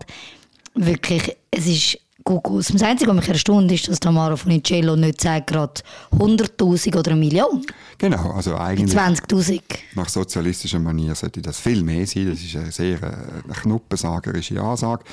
wirklich, 0.73 1.35
es 1.51 1.67
ist 1.67 1.99
Gugus. 2.23 2.67
Das 2.67 2.83
Einzige, 2.83 3.09
was 3.09 3.17
mich 3.17 3.29
erstaunt, 3.29 3.71
ist, 3.71 3.87
dass 3.87 3.99
Tamara 3.99 4.35
Funicello 4.35 4.95
nicht 4.95 5.21
sagt, 5.21 5.47
gerade 5.47 5.81
100'000 6.17 6.97
oder 6.97 7.11
eine 7.11 7.19
Million. 7.19 7.65
Genau, 7.97 8.31
also 8.31 8.55
eigentlich... 8.57 8.97
20'000. 8.97 9.61
Nach 9.95 10.09
sozialistischer 10.09 10.79
Manier 10.79 11.15
sollte 11.15 11.41
das 11.41 11.59
viel 11.59 11.83
mehr 11.83 12.05
sein. 12.05 12.29
Das 12.29 12.41
ist 12.41 12.55
eine 12.55 12.71
sehr 12.71 13.01
äh, 13.01 13.05
eine 13.05 13.53
knuppensagerische 13.53 14.61
Ansage. 14.61 15.03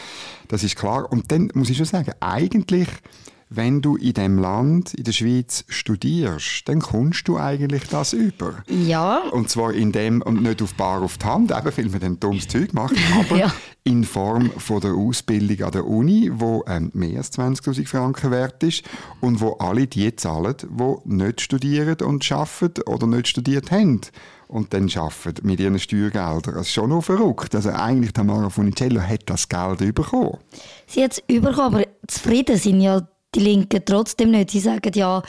Das 0.48 0.62
ist 0.62 0.76
klar. 0.76 1.10
Und 1.10 1.30
dann 1.30 1.50
muss 1.54 1.70
ich 1.70 1.76
schon 1.76 1.86
sagen, 1.86 2.12
eigentlich 2.20 2.88
wenn 3.50 3.80
du 3.80 3.96
in 3.96 4.12
dem 4.12 4.38
Land, 4.38 4.94
in 4.94 5.04
der 5.04 5.12
Schweiz, 5.12 5.64
studierst, 5.68 6.68
dann 6.68 6.80
kommst 6.80 7.26
du 7.28 7.38
eigentlich 7.38 7.88
das 7.88 8.12
über. 8.12 8.62
Ja. 8.68 9.22
Und 9.32 9.48
zwar 9.50 9.72
in 9.72 9.92
dem, 9.92 10.22
und 10.22 10.42
nicht 10.42 10.62
auf 10.62 10.74
Bar 10.74 11.02
auf 11.02 11.18
die 11.18 11.24
Hand, 11.26 11.50
eben, 11.50 11.76
weil 11.76 11.88
man 11.90 12.00
dann 12.00 12.20
dummes 12.20 12.48
Zeug 12.48 12.72
macht, 12.74 12.94
aber 13.18 13.36
Ja. 13.38 13.52
in 13.84 14.04
Form 14.04 14.50
von 14.58 14.80
der 14.80 14.92
Ausbildung 14.92 15.64
an 15.66 15.72
der 15.72 15.86
Uni, 15.86 16.30
wo 16.32 16.64
ähm, 16.68 16.90
mehr 16.94 17.18
als 17.18 17.32
20'000 17.32 17.86
Franken 17.86 18.30
wert 18.30 18.62
ist 18.62 18.84
und 19.20 19.40
wo 19.40 19.52
alle 19.54 19.86
die 19.86 20.14
zahlen, 20.14 20.54
die 20.68 20.94
nicht 21.14 21.40
studieren 21.40 21.96
und 22.02 22.30
arbeiten 22.30 22.82
oder 22.82 23.06
nicht 23.06 23.28
studiert 23.28 23.70
haben 23.70 24.00
und 24.46 24.72
dann 24.74 24.90
arbeiten 24.94 25.46
mit 25.46 25.60
ihren 25.60 25.78
Steuergeldern. 25.78 26.54
Das 26.54 26.66
ist 26.68 26.72
schon 26.72 26.90
noch 26.90 27.02
verrückt. 27.04 27.54
Also 27.54 27.70
eigentlich 27.70 28.12
Tamara 28.12 28.50
Funicello 28.50 29.00
hat 29.00 29.22
das 29.26 29.48
Geld 29.48 29.94
bekommen. 29.94 30.38
Sie 30.86 31.02
hat 31.02 31.12
es 31.12 31.20
bekommen, 31.22 31.58
aber 31.74 31.84
zufrieden 32.06 32.56
sind 32.56 32.80
ja 32.80 33.06
die 33.34 33.40
Linken 33.40 33.82
trotzdem 33.84 34.30
nicht. 34.30 34.50
Sie 34.50 34.60
sagen 34.60 34.92
ja, 34.94 35.22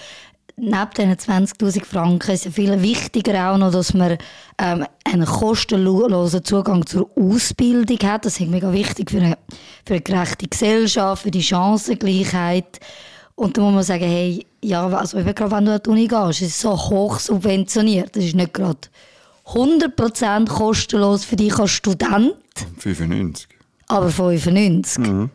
neben 0.55 0.89
diesen 0.95 1.15
20'000 1.15 1.85
Franken 1.85 2.31
ist 2.31 2.45
ja 2.45 2.51
viel 2.51 2.81
wichtiger 2.81 3.51
auch 3.51 3.57
noch, 3.57 3.71
dass 3.71 3.93
man 3.93 4.17
ähm, 4.57 4.85
einen 5.03 5.25
kostenlosen 5.25 6.43
Zugang 6.43 6.85
zur 6.85 7.09
Ausbildung 7.15 7.99
hat. 8.03 8.25
Das 8.25 8.39
ist 8.39 8.49
mega 8.49 8.71
wichtig 8.71 9.11
für 9.11 9.17
eine, 9.17 9.37
für 9.85 9.95
eine 9.95 10.01
gerechte 10.01 10.47
Gesellschaft, 10.47 11.23
für 11.23 11.31
die 11.31 11.43
Chancengleichheit. 11.43 12.79
Und 13.35 13.57
da 13.57 13.61
muss 13.61 13.73
man 13.73 13.83
sagen, 13.83 14.03
hey, 14.03 14.45
ja, 14.61 14.85
also 14.87 15.17
eben 15.17 15.33
gerade 15.33 15.51
wenn 15.51 15.65
du 15.65 15.73
an 15.73 15.81
die 15.83 15.89
Uni 15.89 16.07
gehst, 16.07 16.41
ist 16.41 16.49
es 16.49 16.61
so 16.61 16.71
hoch 16.71 17.19
subventioniert. 17.19 18.15
Das 18.15 18.25
ist 18.25 18.35
nicht 18.35 18.53
gerade 18.53 18.79
100% 19.45 20.47
kostenlos 20.47 21.23
für 21.23 21.35
dich 21.35 21.57
als 21.57 21.71
Student 21.71 22.35
95. 22.77 23.47
aber 23.87 24.09
95. 24.09 25.29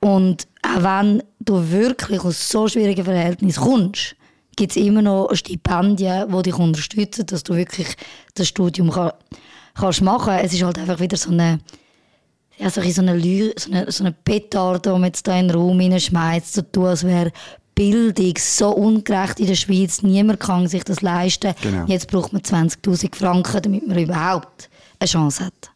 Und 0.00 0.48
auch 0.62 0.82
wenn 0.82 1.22
du 1.40 1.70
wirklich 1.70 2.20
aus 2.24 2.48
so 2.48 2.68
schwierigen 2.68 3.04
Verhältnissen 3.04 3.62
kommst, 3.62 4.16
gibt 4.56 4.72
es 4.72 4.82
immer 4.82 5.02
noch 5.02 5.34
Stipendien, 5.34 6.30
die 6.30 6.42
dich 6.42 6.58
unterstützen, 6.58 7.26
dass 7.26 7.42
du 7.42 7.54
wirklich 7.54 7.96
das 8.34 8.48
Studium 8.48 8.90
kann, 8.90 9.12
kannst 9.74 10.02
machen. 10.02 10.34
Es 10.34 10.52
ist 10.52 10.62
halt 10.62 10.78
einfach 10.78 11.00
wieder 11.00 11.16
so 11.16 11.30
eine, 11.30 11.60
ja, 12.58 12.70
so 12.70 12.80
eine, 12.80 12.92
so 12.92 13.00
eine, 13.00 13.90
so 13.90 14.04
eine 14.04 14.12
Petarde, 14.12 14.80
die 14.80 14.98
man 14.98 15.04
jetzt 15.04 15.26
da 15.26 15.38
in 15.38 15.48
den 15.48 15.56
Raum 15.56 15.80
hineinschmeißt, 15.80 16.52
so 16.52 16.62
tun, 16.62 16.86
als 16.86 17.04
wäre 17.04 17.32
Bildung 17.74 18.34
so 18.38 18.70
ungerecht 18.74 19.40
in 19.40 19.46
der 19.46 19.54
Schweiz. 19.54 20.02
Niemand 20.02 20.40
kann 20.40 20.68
sich 20.68 20.84
das 20.84 21.00
leisten. 21.00 21.54
Genau. 21.62 21.86
Jetzt 21.86 22.08
braucht 22.08 22.32
man 22.32 22.42
20'000 22.42 23.14
Franken, 23.14 23.62
damit 23.62 23.86
man 23.86 23.98
überhaupt 23.98 24.68
eine 24.98 25.08
Chance 25.08 25.46
hat. 25.46 25.70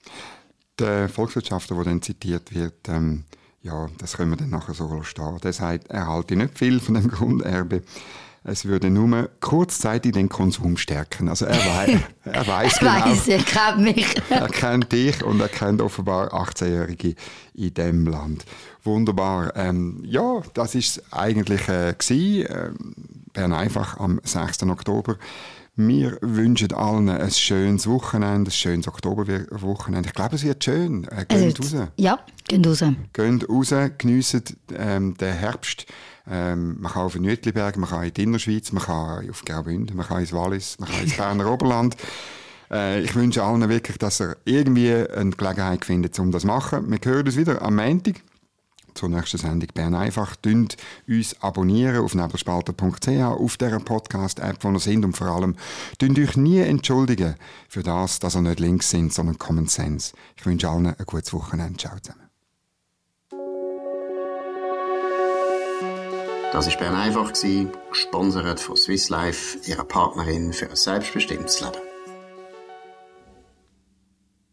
Der 0.79 1.09
Volkswirtschaftler, 1.09 1.77
der 1.77 1.85
dann 1.85 2.03
zitiert 2.03 2.55
wird, 2.55 2.89
ähm, 2.89 3.25
ja, 3.64 3.88
das 3.98 4.16
können 4.16 4.31
wir 4.31 4.37
dann 4.37 4.50
nachher 4.50 4.74
so 4.74 5.03
stehen. 5.03 5.38
Der 5.42 5.53
sagt, 5.53 5.88
er 5.88 6.07
halte 6.07 6.37
nicht 6.37 6.59
viel 6.59 6.81
von 6.81 6.94
dem 6.94 7.09
Grunderbe. 7.09 7.83
Es 8.46 8.66
würde 8.66 8.90
nur 8.90 9.31
kurzzeitig 9.40 10.12
den 10.12 10.29
Konsum 10.29 10.77
stärken. 10.77 11.31
Also 11.31 11.46
er, 11.46 11.57
wei 11.57 11.98
er 12.24 12.46
weiß 12.46 12.72
Ich 12.74 12.79
genau, 12.79 12.92
weiss, 12.92 13.27
ihr 13.27 13.38
kennt 13.38 13.79
mich. 13.79 14.16
er 14.29 14.48
kennt 14.48 14.92
dich 14.92 15.24
und 15.24 15.40
er 15.40 15.48
kennt 15.48 15.81
offenbar 15.81 16.35
18-Jährige 16.35 17.14
in 17.55 17.72
dem 17.72 18.07
Land. 18.07 18.44
Wunderbar. 18.83 19.57
Ähm, 19.57 20.03
ja, 20.05 20.42
das 20.53 20.74
ist 20.74 21.03
eigentlich 21.11 21.66
äh, 21.68 21.94
gsi. 21.96 22.42
Ähm, 22.42 22.94
Bern 23.33 23.55
einfach 23.55 23.98
am 23.98 24.20
6. 24.22 24.64
Oktober. 24.64 25.16
Wir 25.77 26.19
wünschen 26.21 26.73
allen 26.73 27.09
ein 27.09 27.31
schönes 27.33 27.89
Wochenende, 27.89 28.49
ein 28.49 28.53
schönes 28.53 28.87
Oktoberwochenende. 28.87 30.09
Ich 30.09 30.15
glaube, 30.15 30.37
es 30.37 30.45
wird 30.45 30.63
schön. 30.63 31.05
Äh, 31.09 31.25
geht 31.27 31.59
raus. 31.59 31.75
Ja, 31.97 32.21
gehen 32.47 32.65
raus. 32.65 32.85
Geht 33.13 33.49
raus, 33.49 33.75
geniessen 33.99 34.45
ähm, 34.73 35.17
den 35.17 35.35
Herbst. 35.35 35.87
Ähm, 36.31 36.81
man 36.81 36.93
kann 36.93 37.03
auf 37.03 37.15
den 37.15 37.23
Nütliberg, 37.23 37.77
man 37.77 37.91
kann 37.91 38.05
in 38.05 38.15
die 38.15 38.23
Innerschweiz, 38.23 38.71
man 38.71 38.85
kann 38.85 39.29
auf 39.29 39.45
Graubünden, 39.45 39.97
man 39.97 40.07
kann 40.07 40.21
ins 40.21 40.33
Wallis, 40.33 40.77
man 40.79 40.89
kann 40.89 41.03
ins 41.03 41.17
Berner 41.17 41.51
Oberland. 41.51 41.97
Äh, 42.71 43.03
ich 43.03 43.15
wünsche 43.17 43.43
allen 43.43 43.69
wirklich, 43.69 43.99
dass 43.99 44.21
ihr 44.21 44.37
irgendwie 44.45 44.95
eine 44.95 45.31
Gelegenheit 45.31 45.85
findet, 45.85 46.17
um 46.21 46.31
das 46.31 46.43
zu 46.43 46.47
machen. 46.47 46.89
Wir 46.89 46.99
hören 47.03 47.27
uns 47.27 47.37
wieder 47.37 47.61
am 47.63 47.77
Montag 47.77 48.23
zur 48.95 49.09
nächsten 49.09 49.39
Sendung 49.39 49.69
Bern 49.75 49.95
einfach. 49.95 50.37
Dünnt 50.37 50.77
uns 51.09 51.41
abonnieren 51.43 52.05
auf 52.05 52.15
nebelspalter.ch, 52.15 53.09
auf 53.09 53.57
dieser 53.57 53.81
Podcast-App, 53.81 54.59
wo 54.63 54.71
ihr 54.71 54.81
sind 54.81 55.05
und 55.05 55.17
vor 55.17 55.29
allem 55.29 55.57
dünnt 56.01 56.19
euch 56.19 56.37
nie 56.37 56.61
entschuldigen 56.61 57.35
für 57.69 57.83
das, 57.83 58.19
dass 58.19 58.37
ihr 58.37 58.43
nicht 58.43 58.61
links 58.61 58.91
sind, 58.91 59.13
sondern 59.13 59.39
Common 59.39 59.67
Sense. 59.67 60.15
Ich 60.37 60.47
wünsche 60.47 60.69
allen 60.69 60.87
ein 60.87 60.97
gutes 61.07 61.33
Wochenende. 61.33 61.79
Ciao 61.79 61.99
zusammen. 62.01 62.25
Das 66.53 66.69
war 66.69 66.77
Bern 66.79 66.95
einfach, 66.95 67.33
gesponsert 67.91 68.61
von 68.61 68.77
Swiss 68.77 69.09
Life, 69.09 69.59
ihrer 69.67 69.83
Partnerin 69.83 70.53
für 70.53 70.71
ein 70.71 70.77
selbstbestimmtes 70.77 71.61
Leben. 71.61 71.94